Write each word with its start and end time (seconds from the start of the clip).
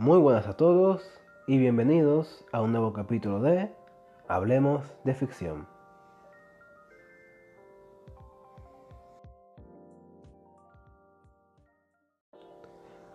Muy 0.00 0.16
buenas 0.16 0.46
a 0.46 0.54
todos 0.54 1.02
y 1.46 1.58
bienvenidos 1.58 2.42
a 2.52 2.62
un 2.62 2.72
nuevo 2.72 2.94
capítulo 2.94 3.38
de 3.38 3.70
Hablemos 4.28 4.82
de 5.04 5.12
Ficción. 5.12 5.66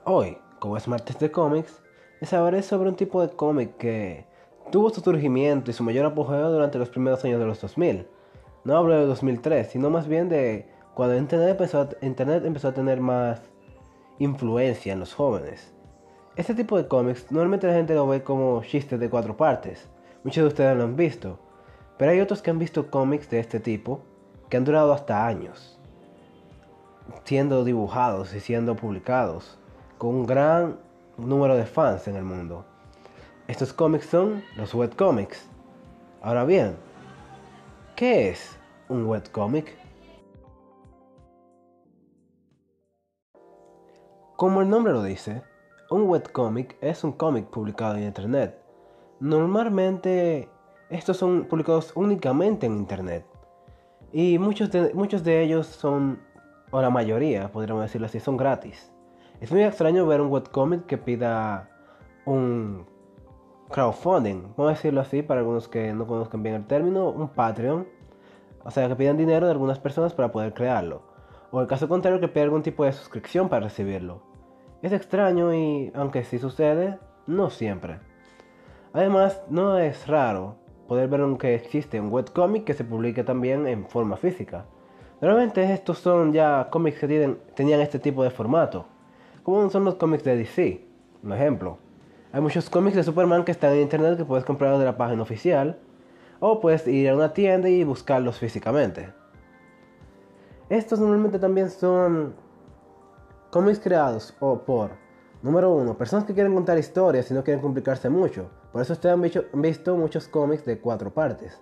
Hoy, 0.03 0.37
como 0.59 0.77
es 0.77 0.87
martes 0.87 1.17
de 1.17 1.31
cómics, 1.31 1.81
les 2.21 2.31
hablaré 2.33 2.61
sobre 2.61 2.89
un 2.89 2.95
tipo 2.95 3.19
de 3.25 3.35
cómic 3.35 3.77
que 3.77 4.27
tuvo 4.71 4.91
su 4.91 5.01
surgimiento 5.01 5.71
y 5.71 5.73
su 5.73 5.83
mayor 5.83 6.05
apogeo 6.05 6.51
durante 6.51 6.77
los 6.77 6.89
primeros 6.89 7.25
años 7.25 7.39
de 7.39 7.47
los 7.47 7.59
2000. 7.61 8.07
No 8.63 8.77
hablo 8.77 8.93
de 8.93 9.07
2003, 9.07 9.71
sino 9.71 9.89
más 9.89 10.07
bien 10.07 10.29
de 10.29 10.69
cuando 10.93 11.17
Internet 11.17 11.59
Internet 12.03 12.45
empezó 12.45 12.67
a 12.67 12.73
tener 12.75 13.01
más 13.01 13.41
influencia 14.19 14.93
en 14.93 14.99
los 14.99 15.15
jóvenes. 15.15 15.74
Este 16.35 16.53
tipo 16.53 16.75
de 16.75 16.85
cómics 16.89 17.31
normalmente 17.31 17.65
la 17.65 17.73
gente 17.73 17.95
lo 17.95 18.07
ve 18.07 18.21
como 18.21 18.61
chistes 18.61 18.99
de 18.99 19.09
cuatro 19.09 19.37
partes. 19.37 19.87
Muchos 20.25 20.43
de 20.43 20.47
ustedes 20.49 20.75
lo 20.75 20.83
han 20.83 20.97
visto. 20.97 21.39
Pero 21.97 22.11
hay 22.11 22.19
otros 22.19 22.41
que 22.41 22.51
han 22.51 22.59
visto 22.59 22.91
cómics 22.91 23.29
de 23.29 23.39
este 23.39 23.61
tipo 23.61 24.01
que 24.49 24.57
han 24.57 24.65
durado 24.65 24.91
hasta 24.91 25.25
años. 25.25 25.79
Siendo 27.23 27.63
dibujados 27.63 28.33
y 28.33 28.41
siendo 28.41 28.75
publicados. 28.75 29.57
Con 29.97 30.13
un 30.13 30.25
gran 30.25 30.77
número 31.17 31.55
de 31.55 31.65
fans 31.65 32.05
en 32.09 32.17
el 32.17 32.25
mundo. 32.25 32.65
Estos 33.47 33.71
cómics 33.71 34.07
son 34.07 34.43
los 34.57 34.73
webcomics. 34.73 35.47
Ahora 36.21 36.43
bien, 36.43 36.75
¿qué 37.95 38.27
es 38.27 38.57
un 38.89 39.05
webcomic? 39.05 39.73
Como 44.35 44.61
el 44.61 44.69
nombre 44.69 44.91
lo 44.91 45.01
dice, 45.01 45.43
un 45.95 46.09
webcomic 46.09 46.75
es 46.81 47.05
un 47.05 47.13
cómic 47.13 47.45
publicado 47.45 47.95
en 47.95 48.03
Internet. 48.03 48.61
Normalmente 49.21 50.49
estos 50.89 51.15
son 51.15 51.45
publicados 51.45 51.93
únicamente 51.95 52.65
en 52.65 52.75
Internet. 52.75 53.25
Y 54.11 54.37
muchos 54.37 54.69
de, 54.71 54.93
muchos 54.93 55.23
de 55.23 55.41
ellos 55.41 55.67
son, 55.67 56.19
o 56.71 56.81
la 56.81 56.89
mayoría, 56.89 57.49
podríamos 57.49 57.83
decirlo 57.83 58.07
así, 58.07 58.19
son 58.19 58.35
gratis. 58.35 58.91
Es 59.39 59.53
muy 59.53 59.63
extraño 59.63 60.05
ver 60.05 60.19
un 60.19 60.29
webcomic 60.29 60.85
que 60.85 60.97
pida 60.97 61.69
un 62.25 62.85
crowdfunding, 63.69 64.53
vamos 64.57 64.71
a 64.71 64.75
decirlo 64.75 64.99
así 64.99 65.21
para 65.21 65.39
algunos 65.39 65.69
que 65.69 65.93
no 65.93 66.05
conozcan 66.07 66.43
bien 66.43 66.55
el 66.55 66.67
término, 66.67 67.09
un 67.09 67.29
Patreon. 67.29 67.87
O 68.65 68.71
sea, 68.71 68.89
que 68.89 68.95
pidan 68.97 69.15
dinero 69.15 69.45
de 69.45 69.53
algunas 69.53 69.79
personas 69.79 70.13
para 70.13 70.29
poder 70.29 70.53
crearlo. 70.53 71.03
O 71.51 71.61
el 71.61 71.67
caso 71.67 71.87
contrario, 71.87 72.19
que 72.19 72.27
pida 72.27 72.43
algún 72.43 72.63
tipo 72.63 72.83
de 72.83 72.91
suscripción 72.91 73.47
para 73.47 73.63
recibirlo. 73.63 74.34
Es 74.85 74.93
extraño 74.93 75.51
y, 75.51 75.91
aunque 75.95 76.23
sí 76.23 76.37
sucede, 76.37 76.99
no 77.25 77.49
siempre. 77.49 77.97
Además, 78.93 79.41
no 79.49 79.79
es 79.79 80.05
raro 80.05 80.57
poder 80.87 81.07
ver 81.09 81.21
que 81.39 81.55
existe 81.55 81.99
un 81.99 82.11
webcomic 82.11 82.65
que 82.65 82.75
se 82.75 82.83
publique 82.83 83.23
también 83.23 83.65
en 83.65 83.87
forma 83.87 84.15
física. 84.15 84.65
Normalmente 85.21 85.73
estos 85.73 85.97
son 85.97 86.33
ya 86.33 86.67
cómics 86.69 86.99
que 86.99 87.07
tienen, 87.07 87.39
tenían 87.55 87.81
este 87.81 87.97
tipo 87.97 88.23
de 88.23 88.29
formato, 88.29 88.85
como 89.41 89.67
son 89.71 89.85
los 89.85 89.95
cómics 89.95 90.23
de 90.23 90.37
DC, 90.37 90.85
un 91.23 91.33
ejemplo. 91.33 91.79
Hay 92.31 92.41
muchos 92.41 92.69
cómics 92.69 92.95
de 92.95 93.03
Superman 93.03 93.43
que 93.43 93.53
están 93.53 93.73
en 93.73 93.81
internet 93.81 94.17
que 94.17 94.25
puedes 94.25 94.45
comprarlos 94.45 94.79
de 94.79 94.85
la 94.85 94.97
página 94.97 95.23
oficial, 95.23 95.79
o 96.39 96.59
puedes 96.59 96.85
ir 96.85 97.09
a 97.09 97.15
una 97.15 97.33
tienda 97.33 97.69
y 97.69 97.83
buscarlos 97.83 98.37
físicamente. 98.37 99.11
Estos 100.69 100.99
normalmente 100.99 101.39
también 101.39 101.71
son 101.71 102.44
cómics 103.55 103.79
creados 103.79 104.35
o 104.41 104.59
por, 104.65 104.89
número 105.41 105.71
uno, 105.71 105.97
personas 105.97 106.25
que 106.25 106.33
quieren 106.33 106.53
contar 106.53 106.77
historias 106.77 107.31
y 107.31 107.33
no 107.33 107.41
quieren 107.41 107.61
complicarse 107.61 108.09
mucho. 108.09 108.49
Por 108.73 108.81
eso 108.81 108.91
ustedes 108.91 109.15
han 109.53 109.61
visto, 109.61 109.95
muchos 109.95 110.27
cómics 110.27 110.65
de 110.65 110.77
cuatro 110.77 111.13
partes. 111.13 111.57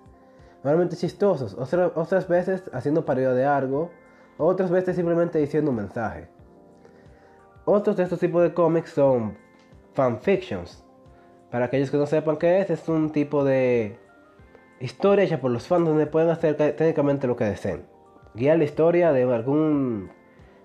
Normalmente 0.63 0.95
chistosos, 0.95 1.55
otras 1.55 2.27
veces 2.27 2.63
haciendo 2.73 3.05
parodia 3.05 3.33
de 3.33 3.45
algo, 3.45 3.91
otras 4.39 4.71
veces 4.71 4.95
simplemente 4.95 5.37
diciendo 5.37 5.69
un 5.69 5.77
mensaje. 5.77 6.29
Otros 7.63 7.95
de 7.95 8.01
estos 8.01 8.17
tipos 8.17 8.41
de 8.41 8.55
cómics 8.55 8.89
son 8.89 9.37
fanfictions. 9.93 10.83
Para 11.51 11.65
aquellos 11.65 11.91
que 11.91 11.97
no 11.97 12.07
sepan 12.07 12.37
qué 12.37 12.59
es, 12.61 12.71
es 12.71 12.89
un 12.89 13.11
tipo 13.11 13.43
de 13.43 13.99
historia 14.79 15.25
hecha 15.25 15.39
por 15.39 15.51
los 15.51 15.67
fans 15.67 15.87
donde 15.87 16.07
pueden 16.07 16.31
hacer 16.31 16.57
técnicamente 16.57 17.27
lo 17.27 17.35
que 17.35 17.43
deseen. 17.43 17.85
Guiar 18.33 18.57
la 18.57 18.63
historia 18.63 19.11
de 19.11 19.31
algún 19.31 20.09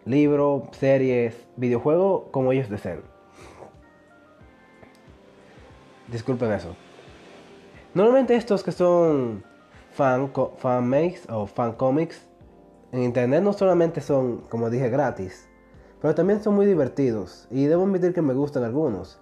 libro, 0.08 0.68
series, 0.72 1.46
videojuego, 1.56 2.28
como 2.30 2.52
ellos 2.52 2.70
deseen. 2.70 3.02
Disculpen 6.10 6.50
eso. 6.52 6.74
Normalmente 7.94 8.34
estos 8.34 8.62
que 8.62 8.72
son 8.72 9.44
fan, 9.92 10.32
fan 10.56 10.88
makes 10.88 11.20
o 11.28 11.46
fan 11.46 11.72
comics 11.72 12.26
en 12.92 13.02
internet 13.02 13.42
no 13.42 13.52
solamente 13.52 14.00
son, 14.00 14.38
como 14.48 14.70
dije, 14.70 14.88
gratis, 14.88 15.46
pero 16.00 16.14
también 16.14 16.42
son 16.42 16.54
muy 16.54 16.64
divertidos 16.64 17.46
y 17.50 17.66
debo 17.66 17.84
admitir 17.84 18.14
que 18.14 18.22
me 18.22 18.32
gustan 18.32 18.64
algunos. 18.64 19.20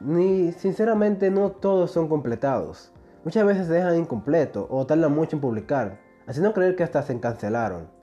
Ni 0.00 0.52
sinceramente 0.52 1.30
no 1.30 1.52
todos 1.52 1.90
son 1.90 2.08
completados. 2.08 2.92
Muchas 3.24 3.46
veces 3.46 3.66
se 3.66 3.72
dejan 3.72 3.96
incompleto 3.96 4.66
o 4.70 4.86
tardan 4.86 5.14
mucho 5.14 5.36
en 5.36 5.40
publicar, 5.40 5.98
haciendo 6.26 6.52
creer 6.52 6.76
que 6.76 6.82
hasta 6.82 7.02
se 7.02 7.18
cancelaron. 7.18 7.95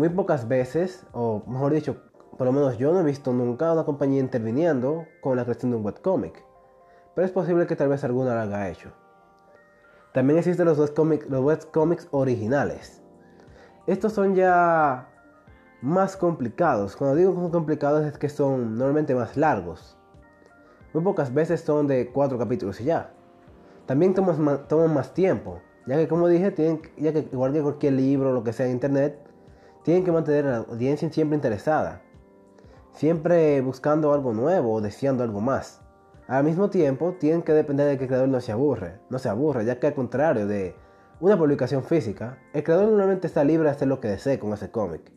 Muy 0.00 0.08
pocas 0.08 0.48
veces, 0.48 1.04
o 1.12 1.42
mejor 1.46 1.74
dicho, 1.74 1.98
por 2.38 2.46
lo 2.46 2.54
menos 2.54 2.78
yo 2.78 2.90
no 2.90 3.00
he 3.00 3.04
visto 3.04 3.34
nunca 3.34 3.70
una 3.70 3.84
compañía 3.84 4.18
interviniendo 4.18 5.04
con 5.20 5.36
la 5.36 5.44
creación 5.44 5.72
de 5.72 5.76
un 5.76 5.84
webcomic. 5.84 6.42
Pero 7.14 7.26
es 7.26 7.30
posible 7.30 7.66
que 7.66 7.76
tal 7.76 7.90
vez 7.90 8.02
alguna 8.02 8.34
lo 8.34 8.40
haya 8.40 8.70
hecho. 8.70 8.92
También 10.14 10.38
existen 10.38 10.64
los 10.64 10.78
webcomics, 10.78 11.28
los 11.28 11.44
webcomics 11.44 12.08
originales. 12.12 13.02
Estos 13.86 14.14
son 14.14 14.34
ya 14.34 15.06
más 15.82 16.16
complicados. 16.16 16.96
Cuando 16.96 17.16
digo 17.16 17.34
que 17.34 17.40
son 17.42 17.50
complicados 17.50 18.06
es 18.06 18.16
que 18.16 18.30
son 18.30 18.78
normalmente 18.78 19.14
más 19.14 19.36
largos. 19.36 19.98
Muy 20.94 21.04
pocas 21.04 21.34
veces 21.34 21.60
son 21.60 21.86
de 21.86 22.10
cuatro 22.10 22.38
capítulos 22.38 22.80
y 22.80 22.84
ya. 22.84 23.12
También 23.84 24.14
toman, 24.14 24.94
más 24.94 25.12
tiempo, 25.12 25.60
ya 25.84 25.96
que 25.96 26.08
como 26.08 26.26
dije, 26.26 26.54
ya 26.96 27.12
que 27.12 27.28
igual 27.30 27.52
que 27.52 27.60
cualquier 27.60 27.92
libro 27.92 28.30
o 28.30 28.32
lo 28.32 28.42
que 28.42 28.54
sea 28.54 28.64
en 28.64 28.72
internet, 28.72 29.26
tienen 29.82 30.04
que 30.04 30.12
mantener 30.12 30.46
a 30.46 30.50
la 30.50 30.56
audiencia 30.58 31.10
siempre 31.10 31.36
interesada, 31.36 32.02
siempre 32.92 33.60
buscando 33.60 34.12
algo 34.12 34.32
nuevo 34.32 34.74
o 34.74 34.80
deseando 34.80 35.24
algo 35.24 35.40
más. 35.40 35.80
Al 36.28 36.44
mismo 36.44 36.70
tiempo, 36.70 37.16
tienen 37.18 37.42
que 37.42 37.52
depender 37.52 37.88
de 37.88 37.96
que 37.96 38.04
el 38.04 38.08
creador 38.08 38.28
no 38.28 38.40
se 38.40 38.52
aburre, 38.52 39.00
no 39.08 39.18
se 39.18 39.28
aburre, 39.28 39.64
ya 39.64 39.80
que 39.80 39.88
al 39.88 39.94
contrario 39.94 40.46
de 40.46 40.76
una 41.18 41.36
publicación 41.36 41.82
física, 41.82 42.38
el 42.52 42.62
creador 42.62 42.88
normalmente 42.88 43.26
está 43.26 43.42
libre 43.42 43.68
de 43.68 43.74
hacer 43.74 43.88
lo 43.88 44.00
que 44.00 44.08
desee 44.08 44.38
con 44.38 44.52
ese 44.52 44.70
cómic. 44.70 45.10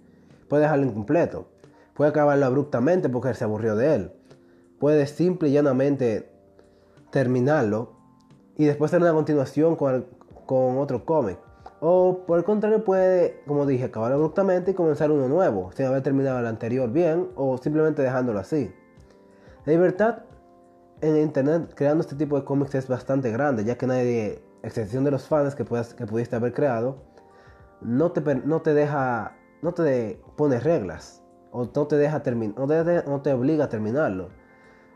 Puede 0.50 0.64
dejarlo 0.64 0.86
incompleto, 0.86 1.48
puede 1.94 2.10
acabarlo 2.10 2.46
abruptamente 2.46 3.10
porque 3.10 3.34
se 3.34 3.44
aburrió 3.44 3.76
de 3.76 3.96
él, 3.96 4.12
puede 4.80 5.06
simple 5.08 5.50
y 5.50 5.54
llanamente 5.54 6.30
terminarlo 7.12 7.94
y 8.58 8.66
después 8.66 8.90
hacer 8.90 9.02
una 9.02 9.14
continuación 9.14 9.76
con, 9.76 10.08
con 10.46 10.78
otro 10.78 11.06
cómic. 11.06 11.38
O 11.86 12.24
por 12.26 12.38
el 12.38 12.46
contrario 12.46 12.86
puede, 12.86 13.42
como 13.46 13.66
dije, 13.66 13.84
acabar 13.84 14.14
abruptamente 14.14 14.72
y 14.72 14.74
comenzar 14.74 15.12
uno 15.12 15.28
nuevo, 15.28 15.70
sin 15.74 15.86
haber 15.86 16.02
terminado 16.02 16.40
el 16.40 16.46
anterior 16.46 16.90
bien 16.90 17.28
o 17.36 17.58
simplemente 17.58 18.02
dejándolo 18.02 18.40
así. 18.40 18.74
La 19.66 19.74
libertad 19.74 20.20
en 21.02 21.18
internet 21.18 21.74
creando 21.76 22.00
este 22.00 22.16
tipo 22.16 22.40
de 22.40 22.46
cómics 22.46 22.74
es 22.76 22.88
bastante 22.88 23.32
grande, 23.32 23.66
ya 23.66 23.78
que 23.78 23.86
nadie, 23.86 24.42
excepción 24.62 25.04
de 25.04 25.12
los 25.12 25.28
fans 25.28 25.56
que, 25.56 25.66
que 25.66 26.06
pudiste 26.06 26.38
haber 26.38 26.54
creado, 26.54 27.04
no 27.82 28.14
te, 28.14 28.22
no 28.34 28.62
te 28.62 28.74
deja, 28.74 29.36
no 29.62 29.74
te 29.74 30.22
pone 30.38 30.62
reglas, 30.62 31.22
o 31.52 31.66
no 31.76 31.88
te 31.88 31.98
deja 31.98 32.24
terminar, 32.24 32.58
no 32.58 32.66
te, 32.66 33.04
no 33.06 33.22
te 33.22 33.34
obliga 33.34 33.66
a 33.66 33.70
terminarlo. 33.70 34.30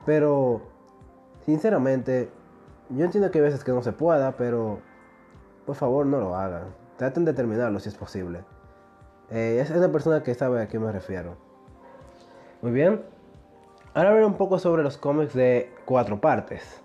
Pero, 0.05 0.61
sinceramente, 1.45 2.29
yo 2.91 3.03
entiendo 3.03 3.29
que 3.29 3.39
hay 3.39 3.43
veces 3.43 3.65
que 3.65 3.73
no 3.73 3.83
se 3.83 3.91
pueda, 3.91 4.37
pero 4.37 4.79
por 5.67 5.75
favor 5.75 6.05
no 6.05 6.19
lo 6.19 6.33
hagan. 6.33 6.73
Traten 6.95 7.25
de 7.25 7.33
terminarlo 7.33 7.79
si 7.79 7.89
es 7.89 7.95
posible. 7.95 8.45
Eh, 9.29 9.59
es 9.61 9.69
una 9.69 9.91
persona 9.91 10.23
que 10.23 10.33
sabe 10.33 10.61
a 10.61 10.67
qué 10.69 10.79
me 10.79 10.91
refiero. 10.93 11.35
Muy 12.61 12.71
bien. 12.71 13.03
Ahora 13.93 14.09
hablaré 14.09 14.25
un 14.25 14.35
poco 14.35 14.57
sobre 14.59 14.81
los 14.81 14.97
cómics 14.97 15.33
de 15.33 15.69
cuatro 15.85 16.21
partes. 16.21 16.81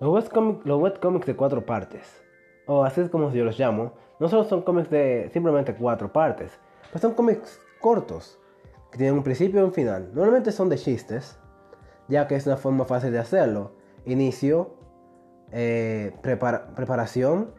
Los 0.00 0.10
webcomics, 0.10 0.66
los 0.66 0.80
webcomics 0.80 1.26
de 1.26 1.36
cuatro 1.36 1.64
partes, 1.64 2.22
o 2.66 2.84
así 2.84 3.00
es 3.00 3.10
como 3.10 3.32
yo 3.32 3.44
los 3.44 3.58
llamo, 3.58 3.92
no 4.20 4.28
solo 4.28 4.44
son 4.44 4.62
cómics 4.62 4.90
de 4.90 5.28
simplemente 5.32 5.74
cuatro 5.74 6.12
partes, 6.12 6.58
pues 6.92 7.02
son 7.02 7.14
cómics 7.14 7.60
cortos, 7.80 8.38
que 8.92 8.98
tienen 8.98 9.14
un 9.16 9.24
principio 9.24 9.60
y 9.60 9.64
un 9.64 9.72
final. 9.72 10.10
Normalmente 10.14 10.52
son 10.52 10.68
de 10.68 10.78
chistes, 10.78 11.36
ya 12.08 12.26
que 12.26 12.36
es 12.36 12.46
una 12.46 12.56
forma 12.56 12.84
fácil 12.84 13.12
de 13.12 13.18
hacerlo. 13.18 13.72
Inicio, 14.06 14.74
eh, 15.52 16.12
preparación 16.22 17.50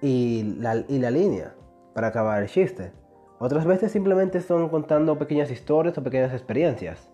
y 0.00 0.56
la, 0.58 0.84
y 0.88 0.98
la 0.98 1.10
línea 1.10 1.54
para 1.94 2.08
acabar 2.08 2.42
el 2.42 2.48
chiste. 2.48 2.92
Otras 3.38 3.66
veces 3.66 3.92
simplemente 3.92 4.40
son 4.40 4.68
contando 4.68 5.18
pequeñas 5.18 5.50
historias 5.50 5.96
o 5.98 6.02
pequeñas 6.02 6.32
experiencias. 6.32 7.10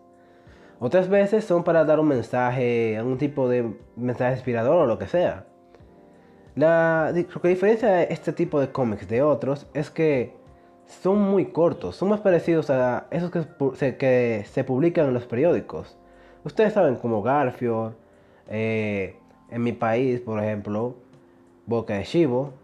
Otras 0.78 1.08
veces 1.08 1.44
son 1.44 1.62
para 1.62 1.84
dar 1.84 2.00
un 2.00 2.08
mensaje, 2.08 2.96
algún 2.96 3.18
tipo 3.18 3.48
de 3.48 3.76
mensaje 3.96 4.34
inspirador 4.34 4.76
o 4.76 4.86
lo 4.86 4.98
que 4.98 5.06
sea. 5.06 5.46
La, 6.54 7.12
lo 7.12 7.40
que 7.40 7.48
diferencia 7.48 8.02
este 8.02 8.32
tipo 8.32 8.60
de 8.60 8.72
cómics 8.72 9.08
de 9.08 9.22
otros 9.22 9.66
es 9.74 9.90
que 9.90 10.36
son 10.86 11.20
muy 11.20 11.52
cortos, 11.52 11.96
son 11.96 12.08
más 12.08 12.20
parecidos 12.20 12.70
a 12.70 13.06
esos 13.10 13.30
que 13.30 13.44
se, 13.74 13.96
que 13.96 14.44
se 14.50 14.64
publican 14.64 15.06
en 15.06 15.14
los 15.14 15.26
periódicos. 15.26 15.96
Ustedes 16.42 16.72
saben 16.72 16.96
como 16.96 17.22
Garfield, 17.22 17.92
eh, 18.48 19.16
en 19.50 19.62
mi 19.62 19.72
país, 19.72 20.20
por 20.20 20.42
ejemplo, 20.42 20.94
Boca 21.66 21.94
de 21.94 22.04
Chivo 22.04 22.54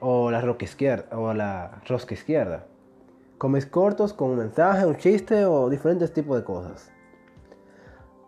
o 0.00 0.30
la 0.30 0.40
Roca 0.40 0.64
Izquierda 0.64 1.16
o 1.16 1.32
la 1.32 1.80
Rosca 1.86 2.14
Izquierda. 2.14 2.66
Cómics 3.38 3.66
cortos 3.66 4.12
con 4.12 4.30
un 4.30 4.38
mensaje, 4.38 4.84
un 4.84 4.96
chiste 4.96 5.44
o 5.44 5.70
diferentes 5.70 6.12
tipos 6.12 6.36
de 6.36 6.44
cosas. 6.44 6.90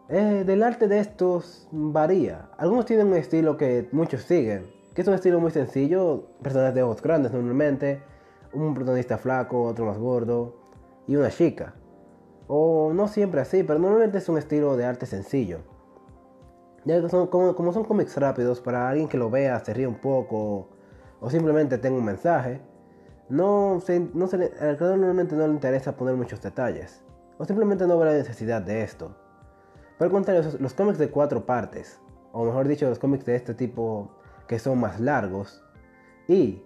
Eh, 0.08 0.44
del 0.46 0.62
arte 0.62 0.86
de 0.86 1.00
estos 1.00 1.66
varía. 1.72 2.48
Algunos 2.56 2.86
tienen 2.86 3.08
un 3.08 3.14
estilo 3.14 3.56
que 3.56 3.88
muchos 3.90 4.22
siguen, 4.22 4.70
que 4.94 5.02
es 5.02 5.08
un 5.08 5.14
estilo 5.14 5.40
muy 5.40 5.50
sencillo, 5.50 6.28
personajes 6.42 6.76
de 6.76 6.82
ojos 6.84 7.02
grandes 7.02 7.32
normalmente, 7.32 8.00
un 8.52 8.74
protagonista 8.74 9.18
flaco, 9.18 9.64
otro 9.64 9.86
más 9.86 9.98
gordo 9.98 10.54
y 11.08 11.16
una 11.16 11.30
chica. 11.30 11.74
O 12.48 12.92
no 12.94 13.08
siempre 13.08 13.40
así, 13.40 13.62
pero 13.62 13.78
normalmente 13.78 14.18
es 14.18 14.28
un 14.28 14.38
estilo 14.38 14.76
de 14.76 14.84
arte 14.84 15.06
sencillo. 15.06 15.60
Ya 16.84 17.00
que 17.00 17.08
son, 17.08 17.28
como, 17.28 17.72
son 17.72 17.84
cómics 17.84 18.16
rápidos, 18.16 18.60
para 18.60 18.88
alguien 18.88 19.08
que 19.08 19.16
lo 19.16 19.30
vea, 19.30 19.58
se 19.64 19.72
ríe 19.72 19.86
un 19.86 20.00
poco 20.00 20.68
o 21.20 21.30
simplemente 21.30 21.78
tenga 21.78 21.96
un 21.96 22.04
mensaje, 22.04 22.60
no, 23.28 23.80
se, 23.80 24.00
no 24.12 24.26
se 24.26 24.36
al 24.36 24.76
creador 24.76 24.98
normalmente 24.98 25.36
no 25.36 25.46
le 25.46 25.54
interesa 25.54 25.96
poner 25.96 26.16
muchos 26.16 26.42
detalles. 26.42 27.04
O 27.38 27.44
simplemente 27.44 27.86
no 27.86 27.98
ve 27.98 28.06
la 28.06 28.12
necesidad 28.12 28.60
de 28.60 28.82
esto. 28.82 29.14
Por 29.96 30.06
el 30.06 30.12
contrario, 30.12 30.42
los 30.58 30.74
cómics 30.74 30.98
de 30.98 31.10
cuatro 31.10 31.46
partes, 31.46 32.00
o 32.32 32.44
mejor 32.44 32.66
dicho, 32.66 32.88
los 32.88 32.98
cómics 32.98 33.24
de 33.24 33.36
este 33.36 33.54
tipo 33.54 34.10
que 34.48 34.58
son 34.58 34.80
más 34.80 34.98
largos 34.98 35.64
y 36.26 36.62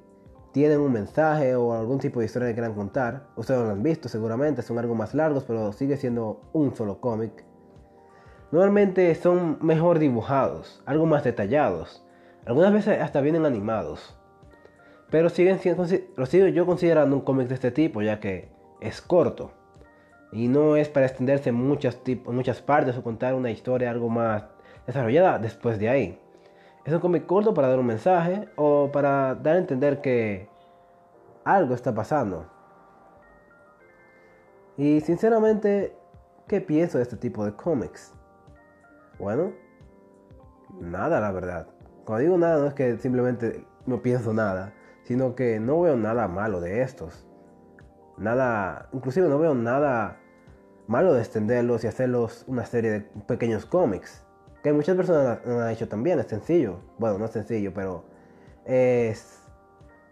tienen 0.56 0.80
un 0.80 0.90
mensaje 0.90 1.54
o 1.54 1.74
algún 1.74 1.98
tipo 1.98 2.18
de 2.18 2.24
historia 2.24 2.48
que 2.48 2.54
quieran 2.54 2.72
contar. 2.72 3.26
Ustedes 3.36 3.60
lo 3.60 3.68
han 3.68 3.82
visto 3.82 4.08
seguramente, 4.08 4.62
son 4.62 4.78
algo 4.78 4.94
más 4.94 5.14
largos, 5.14 5.44
pero 5.44 5.70
sigue 5.74 5.98
siendo 5.98 6.40
un 6.54 6.74
solo 6.74 6.98
cómic. 6.98 7.44
Normalmente 8.52 9.14
son 9.16 9.58
mejor 9.60 9.98
dibujados, 9.98 10.82
algo 10.86 11.04
más 11.04 11.24
detallados. 11.24 12.02
Algunas 12.46 12.72
veces 12.72 13.02
hasta 13.02 13.20
vienen 13.20 13.44
animados. 13.44 14.18
Pero 15.10 15.28
siguen 15.28 15.60
lo 16.16 16.24
sigo 16.24 16.46
yo 16.46 16.64
considerando 16.64 17.14
un 17.16 17.20
cómic 17.20 17.48
de 17.48 17.54
este 17.54 17.70
tipo, 17.70 18.00
ya 18.00 18.18
que 18.18 18.48
es 18.80 19.02
corto. 19.02 19.50
Y 20.32 20.48
no 20.48 20.76
es 20.76 20.88
para 20.88 21.04
extenderse 21.04 21.50
en 21.50 21.56
muchas, 21.56 22.00
muchas 22.24 22.62
partes 22.62 22.96
o 22.96 23.02
contar 23.02 23.34
una 23.34 23.50
historia 23.50 23.90
algo 23.90 24.08
más 24.08 24.44
desarrollada 24.86 25.38
después 25.38 25.78
de 25.78 25.90
ahí. 25.90 26.18
Es 26.86 26.92
un 26.92 27.00
cómic 27.00 27.26
corto 27.26 27.52
para 27.52 27.66
dar 27.66 27.80
un 27.80 27.86
mensaje 27.86 28.48
o 28.54 28.92
para 28.92 29.34
dar 29.34 29.56
a 29.56 29.58
entender 29.58 30.00
que 30.00 30.48
algo 31.44 31.74
está 31.74 31.92
pasando. 31.92 32.46
Y 34.76 35.00
sinceramente, 35.00 35.96
¿qué 36.46 36.60
pienso 36.60 36.98
de 36.98 37.02
este 37.02 37.16
tipo 37.16 37.44
de 37.44 37.54
cómics? 37.54 38.14
Bueno, 39.18 39.52
nada 40.80 41.18
la 41.18 41.32
verdad. 41.32 41.66
Cuando 42.04 42.22
digo 42.22 42.38
nada 42.38 42.60
no 42.60 42.68
es 42.68 42.74
que 42.74 42.96
simplemente 42.98 43.66
no 43.84 44.00
pienso 44.00 44.32
nada, 44.32 44.72
sino 45.02 45.34
que 45.34 45.58
no 45.58 45.80
veo 45.80 45.96
nada 45.96 46.28
malo 46.28 46.60
de 46.60 46.82
estos. 46.82 47.26
Nada, 48.16 48.88
inclusive 48.92 49.28
no 49.28 49.40
veo 49.40 49.56
nada 49.56 50.20
malo 50.86 51.14
de 51.14 51.20
extenderlos 51.20 51.82
y 51.82 51.88
hacerlos 51.88 52.44
una 52.46 52.64
serie 52.64 52.92
de 52.92 53.00
pequeños 53.26 53.66
cómics 53.66 54.25
que 54.66 54.72
muchas 54.72 54.96
personas 54.96 55.38
lo 55.46 55.60
han 55.60 55.70
hecho 55.70 55.88
también, 55.88 56.18
es 56.18 56.26
sencillo. 56.26 56.80
Bueno, 56.98 57.18
no 57.18 57.26
es 57.26 57.30
sencillo, 57.30 57.72
pero 57.72 58.02
es 58.64 59.40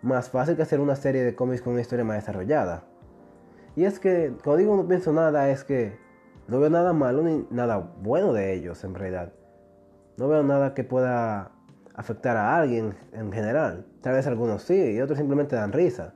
más 0.00 0.30
fácil 0.30 0.54
que 0.54 0.62
hacer 0.62 0.78
una 0.78 0.94
serie 0.94 1.24
de 1.24 1.34
cómics 1.34 1.60
con 1.60 1.72
una 1.72 1.82
historia 1.82 2.04
más 2.04 2.18
desarrollada. 2.18 2.84
Y 3.74 3.84
es 3.84 3.98
que, 3.98 4.32
cuando 4.44 4.58
digo 4.58 4.76
no 4.76 4.86
pienso 4.86 5.12
nada, 5.12 5.50
es 5.50 5.64
que 5.64 5.98
no 6.46 6.60
veo 6.60 6.70
nada 6.70 6.92
malo 6.92 7.22
ni 7.24 7.44
nada 7.50 7.78
bueno 7.78 8.32
de 8.32 8.54
ellos 8.54 8.84
en 8.84 8.94
realidad. 8.94 9.32
No 10.18 10.28
veo 10.28 10.44
nada 10.44 10.72
que 10.72 10.84
pueda 10.84 11.50
afectar 11.92 12.36
a 12.36 12.56
alguien 12.56 12.94
en 13.10 13.32
general. 13.32 13.86
Tal 14.02 14.12
vez 14.12 14.28
algunos 14.28 14.62
sí 14.62 14.92
y 14.92 15.00
otros 15.00 15.18
simplemente 15.18 15.56
dan 15.56 15.72
risa. 15.72 16.14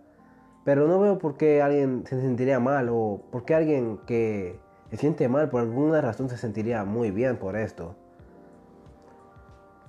Pero 0.65 0.87
no 0.87 1.01
veo 1.01 1.19
por 1.19 1.37
qué 1.37 1.61
alguien 1.61 2.05
se 2.07 2.21
sentiría 2.21 2.61
mal 2.61 2.89
o 2.89 3.21
por 3.33 3.45
qué 3.45 3.57
alguien 3.57 3.99
que 4.07 4.61
se 4.91 4.97
siente 4.97 5.29
mal 5.29 5.49
por 5.51 5.61
alguna 5.63 6.01
razón 6.01 6.29
se 6.29 6.37
sentiría 6.37 6.85
muy 6.85 7.11
bien 7.11 7.37
por 7.39 7.57
esto. 7.57 7.97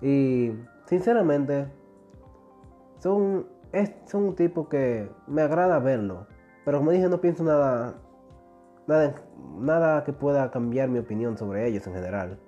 Y 0.01 0.53
sinceramente, 0.85 1.67
son, 2.99 3.47
son 4.05 4.23
un 4.23 4.35
tipo 4.35 4.69
que 4.69 5.09
me 5.27 5.41
agrada 5.41 5.79
verlo. 5.79 6.27
Pero 6.65 6.79
como 6.79 6.91
dije, 6.91 7.09
no 7.09 7.19
pienso 7.19 7.43
nada, 7.43 7.95
nada, 8.87 9.15
nada 9.57 10.03
que 10.03 10.13
pueda 10.13 10.51
cambiar 10.51 10.89
mi 10.89 10.99
opinión 10.99 11.37
sobre 11.37 11.67
ellos 11.67 11.85
en 11.87 11.93
general. 11.93 12.39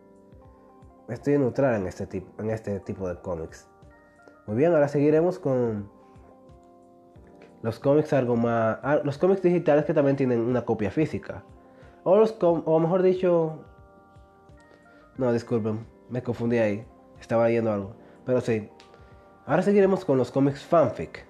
Estoy 1.10 1.38
neutral 1.38 1.76
en 1.76 1.88
este 1.88 2.08
tipo, 2.08 2.42
en 2.42 2.50
este 2.52 2.80
tipo 2.80 3.08
de 3.08 3.16
cómics. 3.20 3.68
Muy 4.48 4.56
bien, 4.56 4.74
ahora 4.74 4.88
seguiremos 4.88 5.40
con 5.40 5.90
los 7.62 7.80
cómics 7.80 8.14
algo 8.14 8.36
más, 8.36 8.80
los 9.04 9.18
cómics 9.18 9.42
digitales 9.42 9.86
que 9.86 9.94
también 9.94 10.16
tienen 10.16 10.40
una 10.40 10.64
copia 10.64 10.90
física. 10.90 11.44
O 12.04 12.18
los 12.18 12.36
o 12.42 12.80
mejor 12.80 13.04
dicho, 13.04 13.64
no, 15.18 15.32
disculpen, 15.32 15.86
me 16.10 16.24
confundí 16.24 16.58
ahí. 16.58 16.86
Estaba 17.22 17.48
leyendo 17.48 17.72
algo. 17.72 17.94
Pero 18.26 18.42
sí. 18.42 18.70
Ahora 19.46 19.62
seguiremos 19.62 20.04
con 20.04 20.18
los 20.18 20.32
cómics 20.32 20.64
fanfic. 20.64 21.26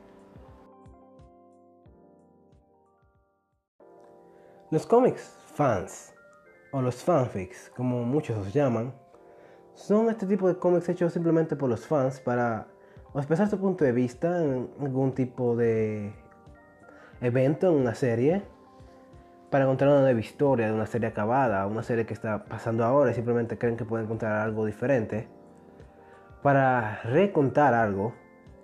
Los 4.71 4.88
cómics 4.88 5.35
fans, 5.53 6.13
o 6.71 6.81
los 6.81 6.95
fanfics, 6.95 7.69
como 7.75 8.03
muchos 8.05 8.38
los 8.38 8.53
llaman, 8.53 8.93
son 9.73 10.09
este 10.09 10.25
tipo 10.25 10.47
de 10.47 10.57
cómics 10.57 10.88
hechos 10.88 11.11
simplemente 11.11 11.57
por 11.57 11.69
los 11.69 11.85
fans 11.85 12.21
para 12.21 12.67
expresar 13.13 13.49
su 13.49 13.59
punto 13.59 13.83
de 13.83 13.91
vista 13.91 14.41
en 14.41 14.69
algún 14.79 15.13
tipo 15.13 15.57
de 15.57 16.13
evento 17.19 17.67
en 17.67 17.73
una 17.73 17.95
serie, 17.95 18.44
para 19.49 19.65
contar 19.65 19.89
una 19.89 20.01
nueva 20.01 20.19
historia 20.19 20.67
de 20.67 20.73
una 20.73 20.85
serie 20.85 21.09
acabada, 21.09 21.68
una 21.68 21.83
serie 21.83 22.06
que 22.06 22.13
está 22.13 22.45
pasando 22.45 22.85
ahora 22.85 23.11
y 23.11 23.13
simplemente 23.13 23.57
creen 23.57 23.75
que 23.75 23.83
pueden 23.83 24.07
contar 24.07 24.31
algo 24.31 24.66
diferente 24.66 25.27
para 26.42 27.02
recontar 27.04 27.74
algo, 27.74 28.14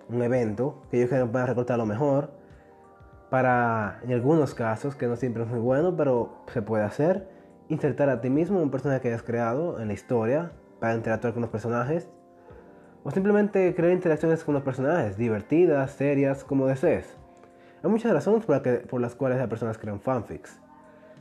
un 0.08 0.22
evento, 0.22 0.82
que 0.90 0.98
ellos 0.98 1.10
quieren 1.10 1.32
recontar 1.32 1.78
lo 1.78 1.86
mejor, 1.86 2.30
para, 3.30 4.00
en 4.02 4.12
algunos 4.12 4.54
casos, 4.54 4.96
que 4.96 5.06
no 5.06 5.16
siempre 5.16 5.42
es 5.42 5.48
muy 5.48 5.60
bueno, 5.60 5.96
pero 5.96 6.42
se 6.52 6.62
puede 6.62 6.84
hacer, 6.84 7.28
insertar 7.68 8.08
a 8.08 8.20
ti 8.20 8.30
mismo 8.30 8.60
un 8.60 8.70
personaje 8.70 9.00
que 9.00 9.08
hayas 9.08 9.22
creado 9.22 9.80
en 9.80 9.88
la 9.88 9.94
historia, 9.94 10.52
para 10.80 10.94
interactuar 10.94 11.34
con 11.34 11.42
los 11.42 11.50
personajes, 11.50 12.08
o 13.04 13.10
simplemente 13.10 13.74
crear 13.74 13.92
interacciones 13.92 14.44
con 14.44 14.54
los 14.54 14.62
personajes, 14.62 15.16
divertidas, 15.16 15.92
serias, 15.92 16.44
como 16.44 16.66
desees. 16.66 17.16
Hay 17.82 17.90
muchas 17.90 18.12
razones 18.12 18.44
por, 18.44 18.62
por 18.86 19.00
las 19.00 19.14
cuales 19.14 19.38
las 19.38 19.48
personas 19.48 19.78
crean 19.78 20.00
fanfics, 20.00 20.60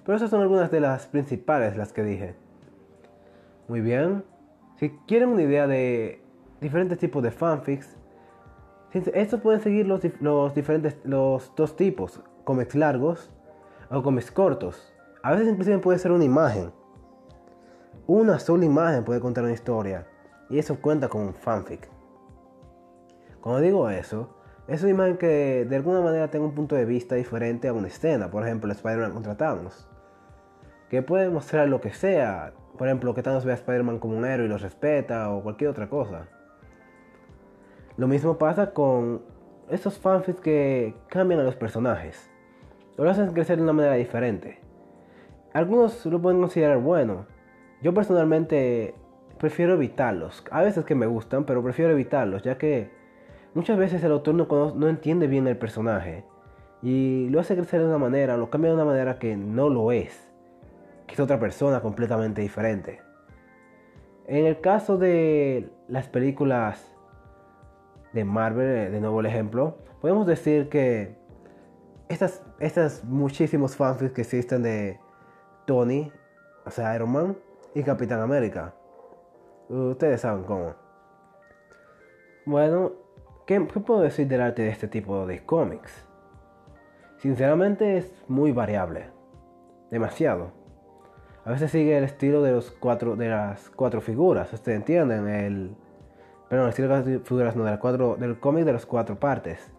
pero 0.06 0.16
esas 0.16 0.30
son 0.30 0.42
algunas 0.42 0.72
de 0.72 0.80
las 0.80 1.08
principales, 1.08 1.76
las 1.76 1.94
que 1.94 2.04
dije. 2.04 2.36
Muy 3.68 3.82
bien, 3.82 4.24
si 4.78 4.92
quieren 5.08 5.30
una 5.30 5.42
idea 5.42 5.68
de 5.68 6.22
diferentes 6.62 6.98
tipos 6.98 7.24
de 7.24 7.32
fanfics. 7.32 7.98
Estos 8.94 9.42
pueden 9.42 9.62
seguir 9.62 9.86
los, 9.86 10.02
diferentes, 10.56 10.98
los 11.04 11.54
dos 11.56 11.76
tipos, 11.76 12.22
cómics 12.44 12.76
largos 12.76 13.32
o 13.92 14.02
cómics 14.02 14.32
cortos. 14.32 14.94
A 15.22 15.32
veces 15.32 15.50
inclusive 15.50 15.80
puede 15.80 16.00
ser 16.00 16.12
una 16.12 16.24
imagen. 16.24 16.72
Una 18.08 18.40
sola 18.40 18.66
imagen 18.66 19.04
puede 19.04 19.20
contar 19.20 19.44
una 19.44 19.54
historia 19.54 20.08
y 20.50 20.58
eso 20.58 20.80
cuenta 20.82 21.10
como 21.10 21.26
un 21.26 21.34
fanfic. 21.34 21.90
Cuando 23.42 23.62
digo 23.62 23.90
eso, 23.90 24.38
es 24.68 24.82
una 24.82 24.92
imagen 24.92 25.18
que 25.18 25.66
de 25.66 25.76
alguna 25.76 26.02
manera 26.02 26.30
tenga 26.30 26.46
un 26.46 26.56
punto 26.56 26.76
de 26.76 26.86
vista 26.86 27.16
diferente 27.16 27.68
a 27.68 27.74
una 27.74 27.88
escena, 27.88 28.32
por 28.32 28.44
ejemplo 28.44 28.72
Spider-Man 28.72 29.14
contra 29.14 29.38
Thanos, 29.38 29.88
que 30.90 31.02
puede 31.02 31.30
mostrar 31.30 31.68
lo 31.68 31.82
que 31.82 31.94
sea, 31.94 32.54
por 32.78 32.88
ejemplo 32.88 33.14
que 33.14 33.24
Thanos 33.24 33.46
ve 33.46 33.52
a 33.52 33.56
Spider-Man 33.56 34.00
como 34.00 34.18
un 34.18 34.26
héroe 34.26 34.46
y 34.46 34.50
lo 34.50 34.58
respeta 34.58 35.30
o 35.32 35.44
cualquier 35.44 35.70
otra 35.70 35.90
cosa. 35.90 36.28
Lo 37.98 38.08
mismo 38.08 38.38
pasa 38.38 38.74
con 38.74 39.24
esos 39.70 39.98
fanfics 39.98 40.39
que 40.39 40.94
cambian 41.08 41.39
a 41.39 41.44
los 41.44 41.56
personajes. 41.56 42.30
O 42.96 43.04
lo 43.04 43.10
hacen 43.10 43.34
crecer 43.34 43.58
de 43.58 43.63
una 43.63 43.74
manera 43.74 43.96
diferente. 43.96 44.60
Algunos 45.51 46.06
lo 46.06 46.22
pueden 46.22 46.39
considerar 46.39 46.77
bueno. 46.77 47.25
Yo 47.82 47.96
personalmente 47.96 48.94
prefiero 49.39 49.74
evitarlos. 49.74 50.44
A 50.51 50.62
veces 50.62 50.86
que 50.86 50.94
me 50.94 51.08
gustan, 51.08 51.46
pero 51.46 51.63
prefiero 51.63 51.92
evitarlos, 51.92 52.44
ya 52.44 52.60
que 52.60 52.92
muchas 53.56 53.80
veces 53.80 54.04
el 54.04 54.12
autor 54.12 54.36
no, 54.36 54.75
no 54.75 54.89
entiende 54.89 55.25
bien 55.25 55.48
el 55.48 55.58
personaje. 55.58 56.24
Y 56.84 57.30
lo 57.30 57.39
hace 57.39 57.56
crecer 57.56 57.80
de 57.80 57.88
una 57.88 57.98
manera, 57.98 58.38
lo 58.38 58.51
cambia 58.51 58.70
de 58.70 58.75
una 58.75 58.86
manera 58.86 59.18
que 59.18 59.36
no 59.36 59.70
lo 59.70 59.92
es, 59.92 60.32
que 61.08 61.16
es 61.16 61.20
otra 61.20 61.39
persona 61.39 61.82
completamente 61.82 62.42
diferente. 62.42 63.01
En 64.27 64.46
el 64.46 64.62
caso 64.62 65.00
de 65.00 65.72
las 65.88 66.08
películas 66.08 66.97
de 68.14 68.24
Marvel, 68.24 68.68
eh, 68.68 68.90
de 68.90 69.00
nuevo 69.00 69.20
el 69.20 69.26
ejemplo, 69.26 69.78
podemos 70.02 70.26
decir 70.28 70.70
que 70.70 71.18
estas, 72.10 72.42
estas 72.60 73.04
muchísimos 73.04 73.76
fanfics 73.76 74.14
que 74.14 74.22
existen 74.22 74.64
de 74.64 75.00
Tony, 75.66 76.12
o 76.66 76.72
sea, 76.72 76.96
Iron 76.96 77.12
Man 77.12 77.38
y 77.76 77.84
Capitán 77.84 78.22
América. 78.22 78.74
Ustedes 79.70 80.22
saben 80.22 80.44
cómo. 80.44 80.76
Bueno, 82.46 82.94
¿qué, 83.46 83.60
puedo 83.60 84.02
decir 84.02 84.28
del 84.28 84.42
arte 84.42 84.62
de 84.62 84.70
este 84.70 84.88
tipo 84.88 85.28
de 85.28 85.44
cómics? 85.46 86.08
Sinceramente 87.18 87.98
es 87.98 88.24
muy 88.28 88.54
variable. 88.54 89.10
Demasiado. 89.92 90.52
A 91.44 91.52
veces 91.52 91.72
sigue 91.72 91.98
el 91.98 92.04
estilo 92.04 92.42
de 92.42 92.52
los 92.52 92.72
cuatro 92.72 93.16
de 93.16 93.30
las 93.30 93.70
cuatro 93.70 94.02
figuras, 94.02 94.52
ustedes 94.52 94.78
entienden, 94.78 95.28
el 95.28 95.76
pero 96.50 96.63
el 96.63 96.70
estilo 96.70 97.01
de 97.01 97.20
figuras 97.20 97.56
no 97.56 97.63
de 97.63 97.72
las 97.72 97.80
cuatro 97.80 98.16
del 98.16 98.39
cómic 98.39 98.66
de 98.66 98.74
las 98.74 98.86
cuatro 98.86 99.20
partes. 99.20 99.72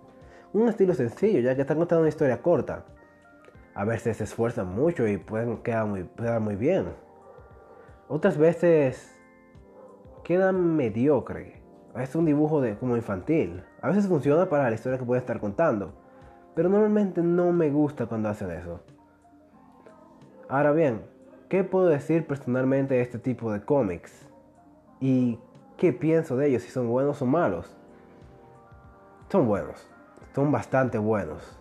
Un 0.53 0.69
estilo 0.69 0.95
sencillo, 0.95 1.41
ya 1.41 1.55
que 1.55 1.63
están 1.63 1.79
contando 1.79 2.01
una 2.01 2.09
historia 2.09 2.43
corta. 2.43 2.85
A 3.75 3.85
veces 3.85 4.17
se 4.17 4.25
esfuerzan 4.25 4.75
mucho 4.75 5.07
y 5.07 5.19
pueden 5.19 5.59
quedar 5.59 5.87
muy, 5.87 6.05
quedar 6.17 6.41
muy 6.41 6.57
bien. 6.57 6.87
Otras 8.09 8.37
veces 8.39 9.15
quedan 10.25 10.77
mediocre. 10.77 11.63
Es 11.97 12.15
un 12.15 12.25
dibujo 12.25 12.61
de, 12.61 12.77
como 12.77 12.97
infantil. 12.97 13.63
A 13.81 13.89
veces 13.89 14.07
funciona 14.07 14.49
para 14.49 14.69
la 14.69 14.75
historia 14.75 14.99
que 14.99 15.05
puede 15.05 15.21
estar 15.21 15.39
contando. 15.41 15.93
Pero 16.55 16.69
normalmente 16.69 17.23
no 17.23 17.53
me 17.53 17.71
gusta 17.71 18.07
cuando 18.07 18.29
hacen 18.29 18.51
eso. 18.51 18.81
Ahora 20.49 20.73
bien, 20.73 21.03
¿qué 21.49 21.63
puedo 21.65 21.87
decir 21.87 22.27
personalmente 22.27 22.95
de 22.95 23.03
este 23.03 23.19
tipo 23.19 23.53
de 23.53 23.63
cómics? 23.63 24.29
¿Y 25.01 25.39
qué 25.79 25.95
pienso 25.95 26.37
de 26.37 26.49
ellos? 26.49 26.63
Si 26.63 26.71
son 26.71 26.89
buenos 26.89 27.23
o 27.23 27.27
malos. 27.27 27.75
Son 29.31 29.47
buenos. 29.47 29.89
Son 30.35 30.53
bastante 30.53 30.99
buenos. 30.99 31.59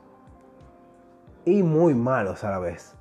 Y 1.46 1.64
muy 1.64 1.94
malos 1.94 2.44
a 2.44 2.52
la 2.52 2.60
vez 2.60 2.98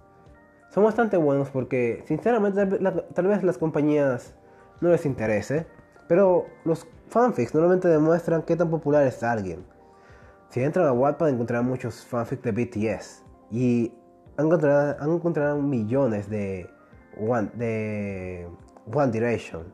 son 0.76 0.84
bastante 0.84 1.16
buenos 1.16 1.48
porque 1.48 2.04
sinceramente 2.06 2.66
tal 3.14 3.26
vez 3.26 3.42
las 3.42 3.56
compañías 3.56 4.34
no 4.82 4.90
les 4.90 5.06
interese, 5.06 5.66
pero 6.06 6.44
los 6.66 6.86
fanfics 7.08 7.54
normalmente 7.54 7.88
demuestran 7.88 8.42
qué 8.42 8.56
tan 8.56 8.68
popular 8.68 9.06
es 9.06 9.22
alguien. 9.22 9.64
Si 10.50 10.62
entran 10.62 10.86
a 10.86 10.92
Wattpad 10.92 11.30
encontrarán 11.30 11.64
muchos 11.64 12.04
fanfics 12.04 12.42
de 12.42 12.52
BTS 12.52 13.24
y 13.50 13.94
han 14.36 14.48
encontrado, 14.52 15.62
millones 15.62 16.28
de 16.28 16.68
One, 17.18 17.50
de 17.54 18.46
One 18.92 19.10
Direction. 19.10 19.64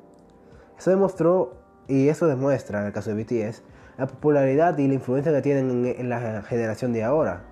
Eso 0.83 0.91
demostró 0.91 1.53
y 1.87 2.09
eso 2.09 2.27
demuestra 2.27 2.81
en 2.81 2.87
el 2.87 2.93
caso 2.93 3.15
de 3.15 3.23
BTS 3.23 3.63
la 3.99 4.09
popularidad 4.09 4.77
y 4.79 4.89
la 4.89 4.95
influencia 4.95 5.31
que 5.31 5.41
tienen 5.41 5.87
en 5.87 6.09
la 6.09 6.43
generación 6.43 6.93
de 6.93 7.05
ahora. 7.05 7.45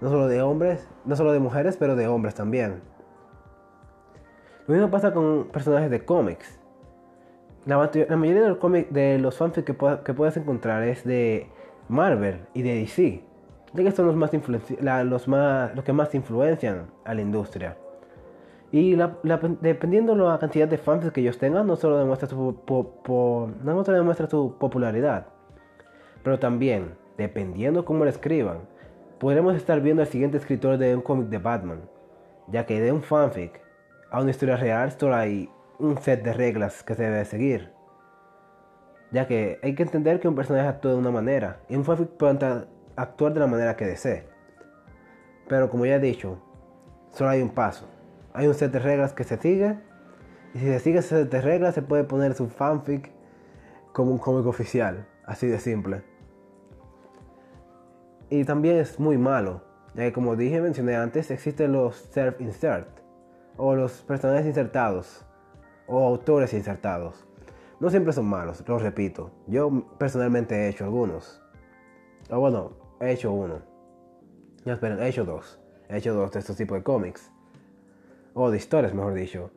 No 0.00 0.10
solo 0.10 0.28
de 0.28 0.42
hombres, 0.42 0.86
no 1.04 1.16
solo 1.16 1.32
de 1.32 1.40
mujeres, 1.40 1.76
pero 1.76 1.96
de 1.96 2.06
hombres 2.06 2.36
también. 2.36 2.82
Lo 4.68 4.74
mismo 4.74 4.92
pasa 4.92 5.12
con 5.12 5.48
personajes 5.48 5.90
de 5.90 6.04
cómics. 6.04 6.60
La, 7.64 7.78
mayoría 7.78 8.42
de 8.42 8.48
los, 8.50 8.58
cómics, 8.58 8.92
de 8.92 9.18
los 9.18 9.36
fanfics 9.36 9.66
que, 9.66 10.14
puedes 10.14 10.36
encontrar 10.36 10.84
es 10.84 11.02
de 11.02 11.50
Marvel 11.88 12.46
y 12.54 12.62
de 12.62 12.74
DC. 12.76 13.24
Ya 13.72 13.82
que 13.82 13.90
son 13.90 14.06
los, 14.06 14.14
más 14.14 14.30
los, 15.04 15.26
más, 15.26 15.74
los 15.74 15.84
que 15.84 15.92
más 15.92 16.14
influencian 16.14 16.92
a 17.04 17.12
la 17.12 17.22
industria. 17.22 17.76
Y 18.72 18.96
dependiendo 19.60 20.14
de 20.14 20.22
la 20.22 20.38
cantidad 20.38 20.66
de 20.66 20.76
fanfics 20.76 21.12
que 21.12 21.20
ellos 21.20 21.38
tengan, 21.38 21.66
no 21.66 21.76
solo 21.76 21.98
demuestra 21.98 22.28
su, 22.28 22.56
no 23.62 23.84
solo 23.84 23.98
demuestra 23.98 24.28
su 24.28 24.56
popularidad, 24.58 25.26
pero 26.22 26.38
también, 26.38 26.96
dependiendo 27.16 27.84
cómo 27.84 28.04
lo 28.04 28.10
escriban, 28.10 28.62
podremos 29.18 29.54
estar 29.54 29.80
viendo 29.80 30.02
al 30.02 30.08
siguiente 30.08 30.38
escritor 30.38 30.76
de 30.78 30.96
un 30.96 31.02
cómic 31.02 31.28
de 31.28 31.38
Batman, 31.38 31.82
ya 32.48 32.66
que 32.66 32.80
de 32.80 32.90
un 32.90 33.02
fanfic 33.02 33.60
a 34.10 34.20
una 34.20 34.30
historia 34.30 34.56
real 34.56 34.90
solo 34.92 35.14
hay 35.14 35.48
un 35.78 35.98
set 35.98 36.22
de 36.24 36.32
reglas 36.32 36.82
que 36.82 36.94
se 36.94 37.04
debe 37.04 37.24
seguir. 37.24 37.70
Ya 39.12 39.28
que 39.28 39.60
hay 39.62 39.74
que 39.76 39.84
entender 39.84 40.18
que 40.18 40.26
un 40.26 40.34
personaje 40.34 40.66
actúa 40.66 40.92
de 40.92 40.98
una 40.98 41.12
manera 41.12 41.60
y 41.68 41.76
un 41.76 41.84
fanfic 41.84 42.08
puede 42.08 42.66
actuar 42.96 43.32
de 43.32 43.40
la 43.40 43.46
manera 43.46 43.76
que 43.76 43.86
desee. 43.86 44.26
Pero 45.48 45.70
como 45.70 45.86
ya 45.86 45.94
he 45.94 46.00
dicho, 46.00 46.38
solo 47.12 47.30
hay 47.30 47.40
un 47.40 47.50
paso. 47.50 47.88
Hay 48.36 48.46
un 48.46 48.54
set 48.54 48.70
de 48.70 48.80
reglas 48.80 49.14
que 49.14 49.24
se 49.24 49.38
sigue 49.38 49.78
y 50.52 50.58
si 50.58 50.66
se 50.66 50.80
sigue 50.80 50.98
ese 50.98 51.22
set 51.22 51.30
de 51.30 51.40
reglas 51.40 51.74
se 51.74 51.80
puede 51.80 52.04
poner 52.04 52.34
su 52.34 52.48
fanfic 52.48 53.10
como 53.94 54.10
un 54.10 54.18
cómic 54.18 54.44
oficial, 54.44 55.08
así 55.24 55.46
de 55.46 55.58
simple. 55.58 56.02
Y 58.28 58.44
también 58.44 58.76
es 58.76 59.00
muy 59.00 59.16
malo, 59.16 59.62
ya 59.94 60.02
que 60.02 60.12
como 60.12 60.36
dije, 60.36 60.60
mencioné 60.60 60.96
antes, 60.96 61.30
existen 61.30 61.72
los 61.72 62.10
self-insert, 62.12 62.88
o 63.56 63.74
los 63.74 64.02
personajes 64.02 64.44
insertados, 64.44 65.24
o 65.86 66.06
autores 66.06 66.52
insertados. 66.52 67.26
No 67.80 67.88
siempre 67.88 68.12
son 68.12 68.26
malos, 68.26 68.62
lo 68.68 68.78
repito. 68.78 69.30
Yo 69.46 69.88
personalmente 69.96 70.54
he 70.56 70.68
hecho 70.68 70.84
algunos. 70.84 71.40
O 72.28 72.38
bueno, 72.38 72.72
he 73.00 73.12
hecho 73.12 73.32
uno. 73.32 73.62
No, 74.66 74.74
esperen, 74.74 75.00
he 75.00 75.08
hecho 75.08 75.24
dos. 75.24 75.58
He 75.88 75.96
hecho 75.96 76.12
dos 76.12 76.32
de 76.32 76.40
estos 76.40 76.58
tipos 76.58 76.76
de 76.76 76.84
cómics. 76.84 77.32
O 78.36 78.52
de 78.52 78.58
historias, 78.58 78.94
mejor 78.94 79.14
dicho. 79.14 79.50